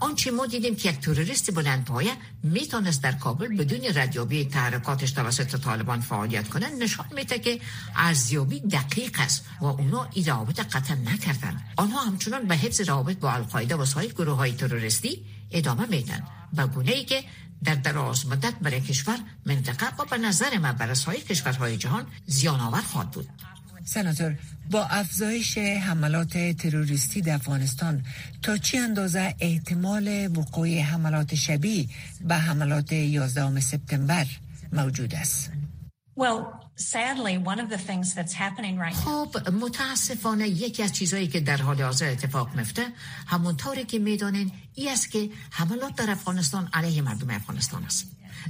آنچه 0.00 0.30
ما 0.30 0.46
دیدیم 0.46 0.76
که 0.76 0.88
یک 0.88 1.00
تروریست 1.00 1.54
بلند 1.54 1.84
پایه 1.84 2.12
می‌تونست 2.42 3.02
در 3.02 3.12
کابل 3.12 3.56
بدون 3.56 3.80
ردیابی 3.94 4.44
تحرکاتش 4.44 5.10
توسط 5.10 5.60
طالبان 5.60 6.00
فعالیت 6.00 6.48
کنه 6.48 6.70
نشان 6.70 7.06
میده 7.14 7.38
که 7.38 7.60
ارزیابی 7.96 8.60
دقیق 8.60 9.16
است 9.20 9.44
و 9.60 9.64
اونا 9.64 10.08
این 10.12 10.24
روابط 10.24 10.60
قطع 10.60 10.94
نکردن 10.94 11.60
آنها 11.76 12.00
همچنان 12.00 12.48
به 12.48 12.56
حفظ 12.56 12.80
روابط 12.80 13.16
با 13.16 13.32
القاعده 13.32 13.76
و 13.76 13.84
سایر 13.84 14.12
گروه 14.12 14.36
های 14.36 14.52
تروریستی 14.52 15.24
ادامه 15.50 15.86
میدن 15.86 16.26
به 16.52 16.66
گونه 16.66 16.92
ای 16.92 17.04
که 17.04 17.24
در 17.64 17.74
دراز 17.74 18.26
مدت 18.26 18.54
برای 18.54 18.80
کشور 18.80 19.18
منطقه 19.46 19.86
و 19.98 20.04
به 20.04 20.18
نظر 20.18 20.58
من 20.58 20.72
برای 20.72 20.94
سایر 20.94 21.20
کشورهای 21.20 21.76
جهان 21.76 22.06
زیان 22.26 22.60
آور 22.60 22.80
خواهد 22.80 23.10
بود. 23.10 23.28
سناتور 23.84 24.34
با 24.70 24.84
افزایش 24.84 25.58
حملات 25.58 26.38
تروریستی 26.38 27.20
در 27.20 27.34
افغانستان 27.34 28.04
تا 28.42 28.56
چی 28.56 28.78
اندازه 28.78 29.34
احتمال 29.40 30.30
وقوع 30.36 30.78
حملات 30.78 31.34
شبیه 31.34 31.86
به 32.20 32.34
حملات 32.34 32.92
11 32.92 33.60
سپتامبر 33.60 34.26
موجود 34.72 35.14
است؟ 35.14 35.52
خب 38.92 39.48
متاسفانه 39.48 40.48
یکی 40.48 40.82
از 40.82 40.92
چیزهایی 40.92 41.28
که 41.28 41.40
در 41.40 41.56
حال 41.56 41.82
حاضر 41.82 42.10
اتفاق 42.10 42.54
میفته 42.54 42.86
همونطوری 43.26 43.84
که 43.84 43.98
می‌دانین 43.98 44.52
ای 44.74 44.90
است 44.90 45.10
که 45.10 45.30
حملات 45.50 45.96
در 45.96 46.10
افغانستان 46.10 46.68
علیه 46.72 47.02
مردم 47.02 47.30
افغانستان 47.30 47.84
است 47.84 48.06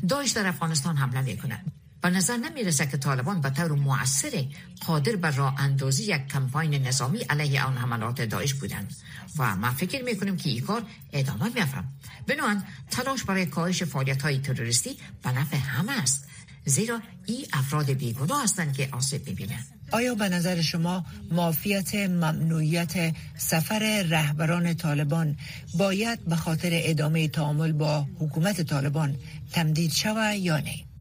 داعش 0.08 0.30
در 0.30 0.46
افغانستان 0.46 0.96
حمله 0.96 1.20
می‌کنه 1.20 1.64
به 2.02 2.10
نظر 2.10 2.36
نمی‌رسه 2.36 2.86
که 2.86 2.96
طالبان 2.96 3.40
به 3.40 3.50
طور 3.50 3.72
موثر 3.72 4.44
قادر 4.86 5.16
بر 5.16 5.30
راه 5.30 5.60
اندازی 5.60 6.04
یک 6.04 6.26
کمپاین 6.26 6.86
نظامی 6.86 7.18
علیه 7.18 7.62
آن 7.64 7.76
حملات 7.76 8.22
داعش 8.22 8.54
بودند. 8.54 8.94
و 9.38 9.56
ما 9.56 9.70
فکر 9.70 10.04
می‌کنیم 10.04 10.36
که 10.36 10.50
این 10.50 10.60
کار 10.60 10.82
ادامه 11.12 11.48
میافرم 11.54 11.92
بنابراین 12.26 12.62
تلاش 12.90 13.24
برای 13.24 13.46
کاهش 13.46 13.82
فعالیت 13.82 14.22
های 14.22 14.38
تروریستی 14.38 14.96
به 15.22 15.32
نفع 15.32 15.56
همه 15.56 15.92
است. 15.92 16.28
زیرا 16.64 17.00
این 17.26 17.46
افراد 17.52 17.90
بیگناه 17.90 18.44
هستند 18.44 18.72
که 18.72 18.88
آسیب 18.92 19.28
می‌بینند. 19.28 19.66
آیا 19.92 20.14
به 20.14 20.28
نظر 20.28 20.60
شما 20.60 21.06
مافیت 21.30 21.94
ممنوعیت 21.94 23.16
سفر 23.36 24.02
رهبران 24.02 24.74
طالبان 24.74 25.36
باید 25.74 26.24
به 26.24 26.36
خاطر 26.36 26.70
ادامه 26.72 27.28
تعامل 27.28 27.72
با 27.72 28.06
حکومت 28.18 28.62
طالبان 28.62 29.16
تمدید 29.52 29.92
شود 29.92 30.36
یا 30.36 30.58
نه؟ 30.58 30.91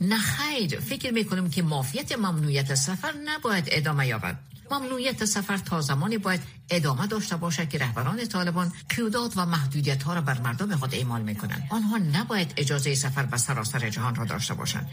نه 0.00 0.18
خیر. 0.18 0.80
فکر 0.80 1.10
می‌کنم 1.10 1.50
که 1.50 1.62
مافیت 1.62 2.18
ممنوعیت 2.18 2.74
سفر 2.74 3.12
نباید 3.24 3.64
ادامه 3.70 4.06
یابد. 4.06 4.38
ممنوعیت 4.70 5.24
سفر 5.24 5.56
تا 5.56 5.80
زمانی 5.80 6.18
باید 6.18 6.40
ادامه 6.70 7.06
داشته 7.06 7.36
باشد 7.36 7.68
که 7.68 7.78
رهبران 7.78 8.24
طالبان 8.24 8.72
قیودات 8.88 9.32
و 9.36 9.46
محدودیت 9.46 10.02
ها 10.02 10.14
را 10.14 10.20
بر 10.20 10.38
مردم 10.40 10.76
خود 10.76 10.94
اعمال 10.94 11.22
می 11.22 11.34
کنند 11.34 11.66
آنها 11.70 11.98
نباید 11.98 12.54
اجازه 12.56 12.94
سفر 12.94 13.22
به 13.22 13.36
سراسر 13.36 13.90
جهان 13.90 14.14
را 14.14 14.24
داشته 14.24 14.54
باشند. 14.54 14.90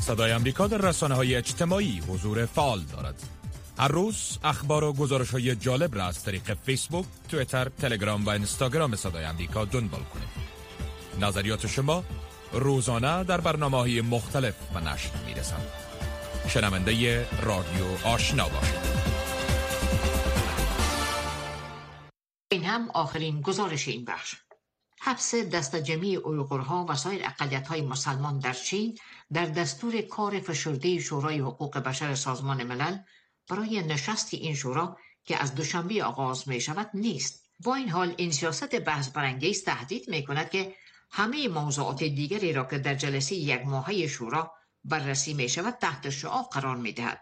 صدای 0.00 0.32
امریکا 0.32 0.66
در 0.66 0.78
رسانه 0.78 1.14
های 1.14 1.34
اجتماعی 1.34 1.98
حضور 2.08 2.46
فعال 2.46 2.84
دارد. 2.84 3.37
هر 3.78 3.88
روز 3.88 4.38
اخبار 4.44 4.84
و 4.84 4.92
گزارش 4.92 5.30
های 5.30 5.56
جالب 5.56 5.94
را 5.94 6.04
از 6.04 6.24
طریق 6.24 6.54
فیسبوک، 6.54 7.06
تویتر، 7.28 7.68
تلگرام 7.68 8.26
و 8.26 8.30
اینستاگرام 8.30 8.96
صدای 8.96 9.24
امریکا 9.24 9.64
دنبال 9.64 10.00
کنید. 10.00 10.28
نظریات 11.20 11.66
شما 11.66 12.04
روزانه 12.52 13.24
در 13.24 13.40
برنامه 13.40 13.78
های 13.78 14.00
مختلف 14.00 14.54
و 14.74 14.80
نشر 14.80 15.10
می 15.26 15.34
رسند. 15.34 15.66
شنونده 16.48 17.26
رادیو 17.42 17.84
آشنا 18.04 18.48
باشید. 18.48 19.08
این 22.50 22.64
هم 22.64 22.90
آخرین 22.90 23.40
گزارش 23.40 23.88
این 23.88 24.04
بخش. 24.04 24.36
حبس 25.00 25.34
دست 25.34 25.76
جمعی 25.76 26.16
اویغورها 26.16 26.86
و 26.88 26.94
سایر 26.94 27.22
های 27.68 27.82
مسلمان 27.82 28.38
در 28.38 28.52
چین 28.52 28.98
در 29.32 29.46
دستور 29.46 30.00
کار 30.00 30.40
فشرده 30.40 30.98
شورای 30.98 31.38
حقوق 31.38 31.78
بشر 31.78 32.14
سازمان 32.14 32.62
ملل 32.62 32.98
برای 33.48 33.82
نشست 33.82 34.34
این 34.34 34.54
شورا 34.54 34.96
که 35.24 35.42
از 35.42 35.54
دوشنبه 35.54 36.04
آغاز 36.04 36.48
می 36.48 36.60
شود 36.60 36.90
نیست. 36.94 37.44
با 37.64 37.74
این 37.74 37.88
حال 37.88 38.14
این 38.16 38.32
سیاست 38.32 38.74
بحث 38.80 39.08
برانگیز 39.08 39.64
تهدید 39.64 40.10
می 40.10 40.24
کند 40.24 40.50
که 40.50 40.74
همه 41.10 41.48
موضوعات 41.48 42.04
دیگری 42.04 42.52
را 42.52 42.64
که 42.64 42.78
در 42.78 42.94
جلسه 42.94 43.34
یک 43.34 43.66
ماهه 43.66 44.06
شورا 44.06 44.52
بررسی 44.84 45.34
می 45.34 45.48
شود 45.48 45.74
تحت 45.74 46.10
شعا 46.10 46.42
قرار 46.42 46.76
می 46.76 46.92
دهد. 46.92 47.20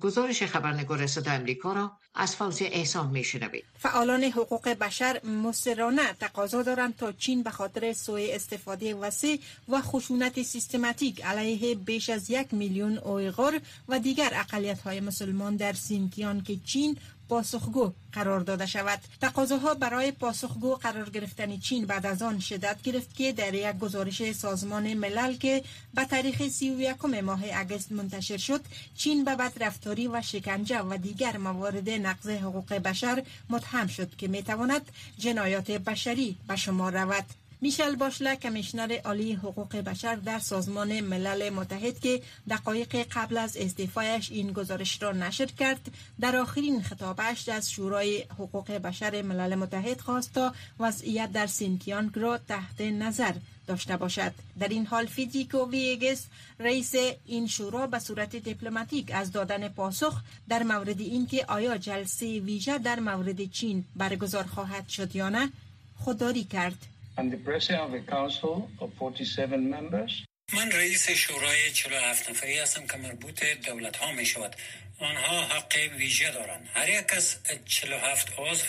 گزارش 0.00 0.42
خبرنگار 0.42 1.06
صدا 1.06 1.30
امریکا 1.30 1.72
را 1.72 1.92
از 2.14 2.36
فوز 2.36 2.62
احسان 2.62 3.10
می 3.10 3.24
شنوید. 3.24 3.64
فعالان 3.78 4.24
حقوق 4.24 4.68
بشر 4.68 5.26
مصرانه 5.26 6.12
تقاضا 6.12 6.62
دارند 6.62 6.96
تا 6.96 7.12
چین 7.12 7.42
به 7.42 7.50
خاطر 7.50 7.92
سوء 7.92 8.26
استفاده 8.30 8.94
وسیع 8.94 9.40
و 9.68 9.80
خشونت 9.82 10.42
سیستماتیک 10.42 11.24
علیه 11.24 11.74
بیش 11.74 12.10
از 12.10 12.30
یک 12.30 12.54
میلیون 12.54 12.98
اویغور 12.98 13.60
و 13.88 13.98
دیگر 13.98 14.30
اقلیت 14.34 14.80
های 14.80 15.00
مسلمان 15.00 15.56
در 15.56 15.72
سینکیان 15.72 16.42
که 16.42 16.56
چین 16.64 16.98
پاسخگو 17.28 17.92
قرار 18.12 18.40
داده 18.40 18.66
شود. 18.66 19.00
تقاضاها 19.20 19.74
برای 19.74 20.12
پاسخگو 20.12 20.74
قرار 20.74 21.10
گرفتن 21.10 21.56
چین 21.58 21.86
بعد 21.86 22.06
از 22.06 22.22
آن 22.22 22.40
شدت 22.40 22.82
گرفت 22.82 23.16
که 23.16 23.32
در 23.32 23.54
یک 23.54 23.78
گزارش 23.78 24.32
سازمان 24.32 24.94
ملل 24.94 25.36
که 25.36 25.62
به 25.94 26.04
تاریخ 26.04 26.48
31 26.48 27.04
ماه 27.04 27.40
اگست 27.54 27.92
منتشر 27.92 28.36
شد 28.36 28.60
چین 28.94 29.24
به 29.24 29.36
بدرفتاری 29.36 30.08
و 30.08 30.22
شکنجه 30.22 30.80
و 30.80 30.96
دیگر 30.96 31.36
موارد 31.36 31.90
نقض 31.90 32.28
حقوق 32.28 32.74
بشر 32.74 33.22
متهم 33.50 33.86
شد 33.86 34.16
که 34.16 34.28
می‌تواند 34.28 34.90
جنایات 35.18 35.70
بشری 35.70 36.36
به 36.48 36.56
شمار 36.56 36.88
رود. 36.88 37.45
میشل 37.60 37.96
باشله 37.96 38.36
کمیشنر 38.36 38.98
عالی 39.04 39.32
حقوق 39.32 39.76
بشر 39.76 40.14
در 40.14 40.38
سازمان 40.38 41.00
ملل 41.00 41.50
متحد 41.50 42.00
که 42.00 42.22
دقایق 42.50 43.06
قبل 43.10 43.36
از 43.36 43.56
استعفایش 43.56 44.30
این 44.30 44.52
گزارش 44.52 45.02
را 45.02 45.12
نشر 45.12 45.46
کرد 45.46 45.90
در 46.20 46.36
آخرین 46.36 46.82
خطابش 46.82 47.48
از 47.48 47.70
شورای 47.70 48.22
حقوق 48.22 48.72
بشر 48.72 49.22
ملل 49.22 49.54
متحد 49.54 50.00
خواست 50.00 50.32
تا 50.32 50.54
وضعیت 50.80 51.32
در 51.32 51.46
سینکیانگ 51.46 52.18
را 52.18 52.38
تحت 52.38 52.80
نظر 52.80 53.32
داشته 53.66 53.96
باشد. 53.96 54.32
در 54.60 54.68
این 54.68 54.86
حال 54.86 55.06
فیدریکو 55.06 55.70
ویگس 55.70 56.26
رئیس 56.60 56.92
این 57.26 57.46
شورا 57.46 57.86
به 57.86 57.98
صورت 57.98 58.36
دیپلماتیک 58.36 59.10
از 59.14 59.32
دادن 59.32 59.68
پاسخ 59.68 60.20
در 60.48 60.62
مورد 60.62 61.00
اینکه 61.00 61.44
آیا 61.48 61.78
جلسه 61.78 62.40
ویژه 62.40 62.78
در 62.78 63.00
مورد 63.00 63.50
چین 63.50 63.84
برگزار 63.96 64.44
خواهد 64.44 64.88
شد 64.88 65.16
یا 65.16 65.28
نه 65.28 65.52
خودداری 65.96 66.44
کرد. 66.44 66.86
And 67.16 67.32
the 67.32 67.36
president 67.36 67.82
of 67.86 67.92
the 67.92 68.04
council 68.16 68.70
of 68.80 68.92
47 68.98 69.60
members. 69.60 70.24
من 70.54 70.70
رئیس 70.70 71.10
شورای 71.10 71.72
47 71.72 72.30
نفری 72.30 72.58
هستم 72.58 72.86
که 72.86 72.96
مربوط 72.96 73.44
دولت 73.44 73.96
ها 73.96 74.12
می 74.12 74.26
شود. 74.26 74.56
آنها 74.98 75.40
حق 75.40 75.74
ویژه 75.96 76.30
دارند. 76.30 76.68
هر 76.74 76.88
یک 76.88 77.14
از 77.16 77.36
47 77.64 78.32
عضو 78.38 78.64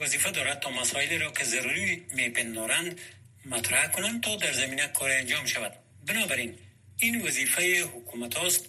وظیفه 0.00 0.30
دارد 0.30 0.60
تا 0.60 0.70
مسائلی 0.70 1.18
را 1.18 1.30
که 1.30 1.44
ضروری 1.44 2.06
میپندارند 2.14 3.00
مطرح 3.44 3.86
کنند 3.86 4.22
تا 4.22 4.36
در 4.36 4.52
زمینه 4.52 4.86
کار 4.86 5.10
انجام 5.10 5.46
شود. 5.46 5.72
بنابراین 6.06 6.58
این 6.98 7.26
وظیفه 7.26 7.84
حکومت 7.84 8.36
است 8.36 8.68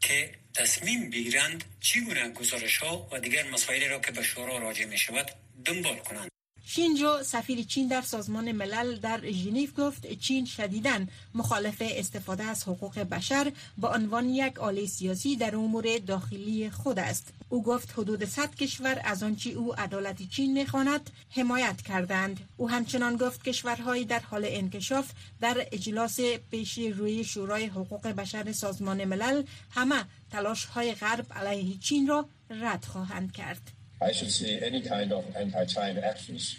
که 0.00 0.32
تصمیم 0.54 1.10
بگیرند 1.10 1.64
چگونه 1.80 2.28
گزارش 2.28 2.76
ها 2.78 3.08
و 3.12 3.20
دیگر 3.20 3.50
مسائلی 3.50 3.88
را 3.88 3.98
که 3.98 4.12
به 4.12 4.22
شورا 4.22 4.58
راجع 4.58 4.84
می 4.84 4.98
شود 4.98 5.30
دنبال 5.64 5.96
کنند. 5.96 6.30
شینجو 6.70 7.22
سفیر 7.22 7.62
چین 7.62 7.88
در 7.88 8.02
سازمان 8.02 8.52
ملل 8.52 8.96
در 8.96 9.30
ژنو 9.30 9.66
گفت 9.78 10.12
چین 10.12 10.44
شدیداً 10.44 11.06
مخالف 11.34 11.82
استفاده 11.86 12.44
از 12.44 12.62
حقوق 12.62 12.98
بشر 12.98 13.52
به 13.78 13.88
عنوان 13.88 14.28
یک 14.28 14.58
آله 14.58 14.86
سیاسی 14.86 15.36
در 15.36 15.56
امور 15.56 15.98
داخلی 15.98 16.70
خود 16.70 16.98
است. 16.98 17.32
او 17.48 17.62
گفت 17.62 17.92
حدود 17.92 18.24
100 18.24 18.54
کشور 18.54 19.00
از 19.04 19.22
آنچه 19.22 19.50
او 19.50 19.80
عدالت 19.80 20.28
چین 20.28 20.52
می‌خواند 20.52 21.10
حمایت 21.30 21.82
کردند. 21.82 22.40
او 22.56 22.70
همچنان 22.70 23.16
گفت 23.16 23.44
کشورهای 23.48 24.04
در 24.04 24.20
حال 24.20 24.44
انکشاف 24.48 25.10
در 25.40 25.66
اجلاس 25.72 26.20
پیش 26.50 26.78
روی 26.78 27.24
شورای 27.24 27.66
حقوق 27.66 28.06
بشر 28.06 28.52
سازمان 28.52 29.04
ملل 29.04 29.42
همه 29.70 30.04
تلاش 30.30 30.64
های 30.64 30.94
غرب 30.94 31.32
علیه 31.32 31.78
چین 31.78 32.06
را 32.06 32.28
رد 32.50 32.84
خواهند 32.84 33.32
کرد. 33.32 33.77
I 34.00 34.12
should 34.12 34.30
see 34.30 34.60
any 34.68 34.80
kind 34.82 35.12
of 35.12 35.24
anti-China 35.36 36.00
actions. 36.12 36.56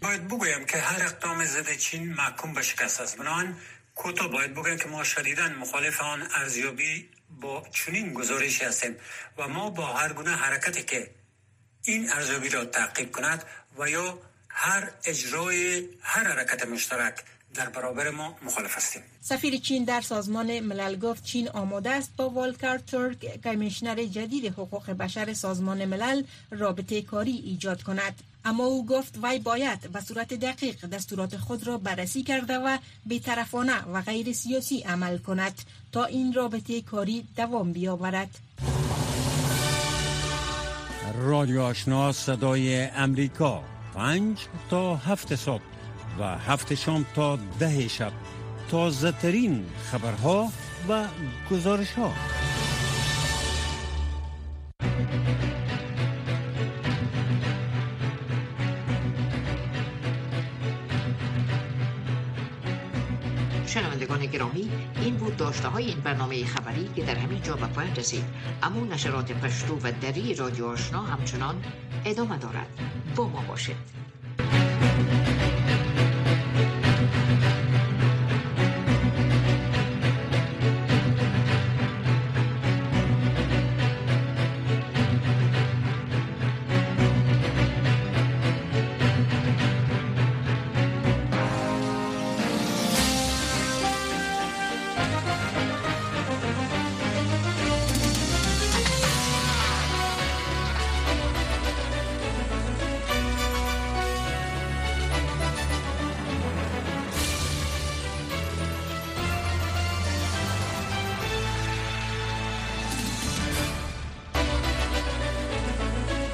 باید 0.00 0.28
بگویم 0.28 0.64
که 0.64 0.78
هر 0.78 1.02
اقدام 1.02 1.44
ضد 1.44 1.76
چین 1.78 2.12
محکوم 2.12 2.54
به 2.54 2.62
شکست 2.62 3.00
است 3.00 3.16
بنابراین 3.16 3.54
کوتاه 3.94 4.28
باید 4.28 4.54
بگویم 4.54 4.76
که 4.78 4.88
ما 4.88 5.04
شدیدا 5.04 5.48
مخالف 5.48 6.00
آن 6.00 6.28
ارزیابی 6.34 7.08
با 7.40 7.66
چنین 7.72 8.14
گزارشی 8.14 8.64
هستیم 8.64 8.96
و 9.38 9.48
ما 9.48 9.70
با 9.70 9.86
هر 9.86 10.12
گونه 10.12 10.30
حرکتی 10.30 10.82
که 10.82 11.10
این 11.84 12.12
ارزیابی 12.12 12.48
را 12.48 12.64
تعقیب 12.64 13.12
کند 13.12 13.44
و 13.78 13.88
یا 13.88 14.18
هر 14.48 14.90
اجرای 15.04 15.88
هر 16.00 16.24
حرکت 16.24 16.66
مشترک 16.66 17.14
در 17.56 17.68
برابر 17.68 18.10
ما 18.10 18.34
مخالف 18.42 18.76
هستیم. 18.76 19.02
سفیر 19.20 19.56
چین 19.56 19.84
در 19.84 20.00
سازمان 20.00 20.60
ملل 20.60 20.98
گفت 20.98 21.24
چین 21.24 21.48
آماده 21.48 21.90
است 21.90 22.12
با 22.16 22.28
والکر 22.28 22.78
تورک 22.78 23.40
کمیشنر 23.44 24.04
جدید 24.04 24.46
حقوق 24.46 24.90
بشر 24.90 25.32
سازمان 25.34 25.84
ملل 25.84 26.22
رابطه 26.50 27.02
کاری 27.02 27.32
ایجاد 27.32 27.82
کند. 27.82 28.22
اما 28.44 28.64
او 28.64 28.86
گفت 28.86 29.18
وی 29.22 29.38
باید 29.38 29.92
به 29.92 30.00
صورت 30.00 30.34
دقیق 30.34 30.86
دستورات 30.86 31.36
خود 31.36 31.66
را 31.66 31.78
بررسی 31.78 32.22
کرده 32.22 32.58
و 32.58 32.78
بیطرفانه 33.06 33.82
و 33.82 34.02
غیر 34.02 34.32
سیاسی 34.32 34.80
عمل 34.80 35.18
کند 35.18 35.62
تا 35.92 36.04
این 36.04 36.32
رابطه 36.32 36.80
کاری 36.80 37.26
دوام 37.36 37.72
بیاورد. 37.72 38.30
رادیو 41.18 41.62
آشنا 41.62 42.12
صدای 42.12 42.84
امریکا. 42.84 43.62
پنج 43.94 44.46
تا 44.70 44.96
هفت 44.96 45.36
صبح. 45.36 45.75
و 46.18 46.38
هفت 46.38 46.74
شام 46.74 47.06
تا 47.14 47.38
ده 47.58 47.88
شب. 47.88 48.12
تازه 48.70 49.12
ترین 49.12 49.66
خبرها 49.90 50.48
و 50.88 51.04
گزارش 51.50 51.92
ها 51.92 52.12
شنوندگان 63.66 64.26
گرامی 64.26 64.70
این 65.00 65.16
بود 65.16 65.36
داشته 65.36 65.68
های 65.68 65.84
این 65.84 66.00
برنامه 66.00 66.44
خبری 66.44 66.90
که 66.96 67.02
در 67.02 67.14
همین 67.14 67.42
جا 67.42 67.56
به 67.56 67.66
پایان 67.66 67.96
رسید. 67.96 68.24
اما 68.62 68.84
نشرات 68.84 69.32
پشتو 69.32 69.78
و 69.82 69.92
دری 70.00 70.34
رادیو 70.34 70.66
آشنا 70.66 71.02
همچنان 71.02 71.62
ادامه 72.04 72.38
دارد. 72.38 72.68
با 73.16 73.28
ما 73.28 73.40
باشد 73.48 74.06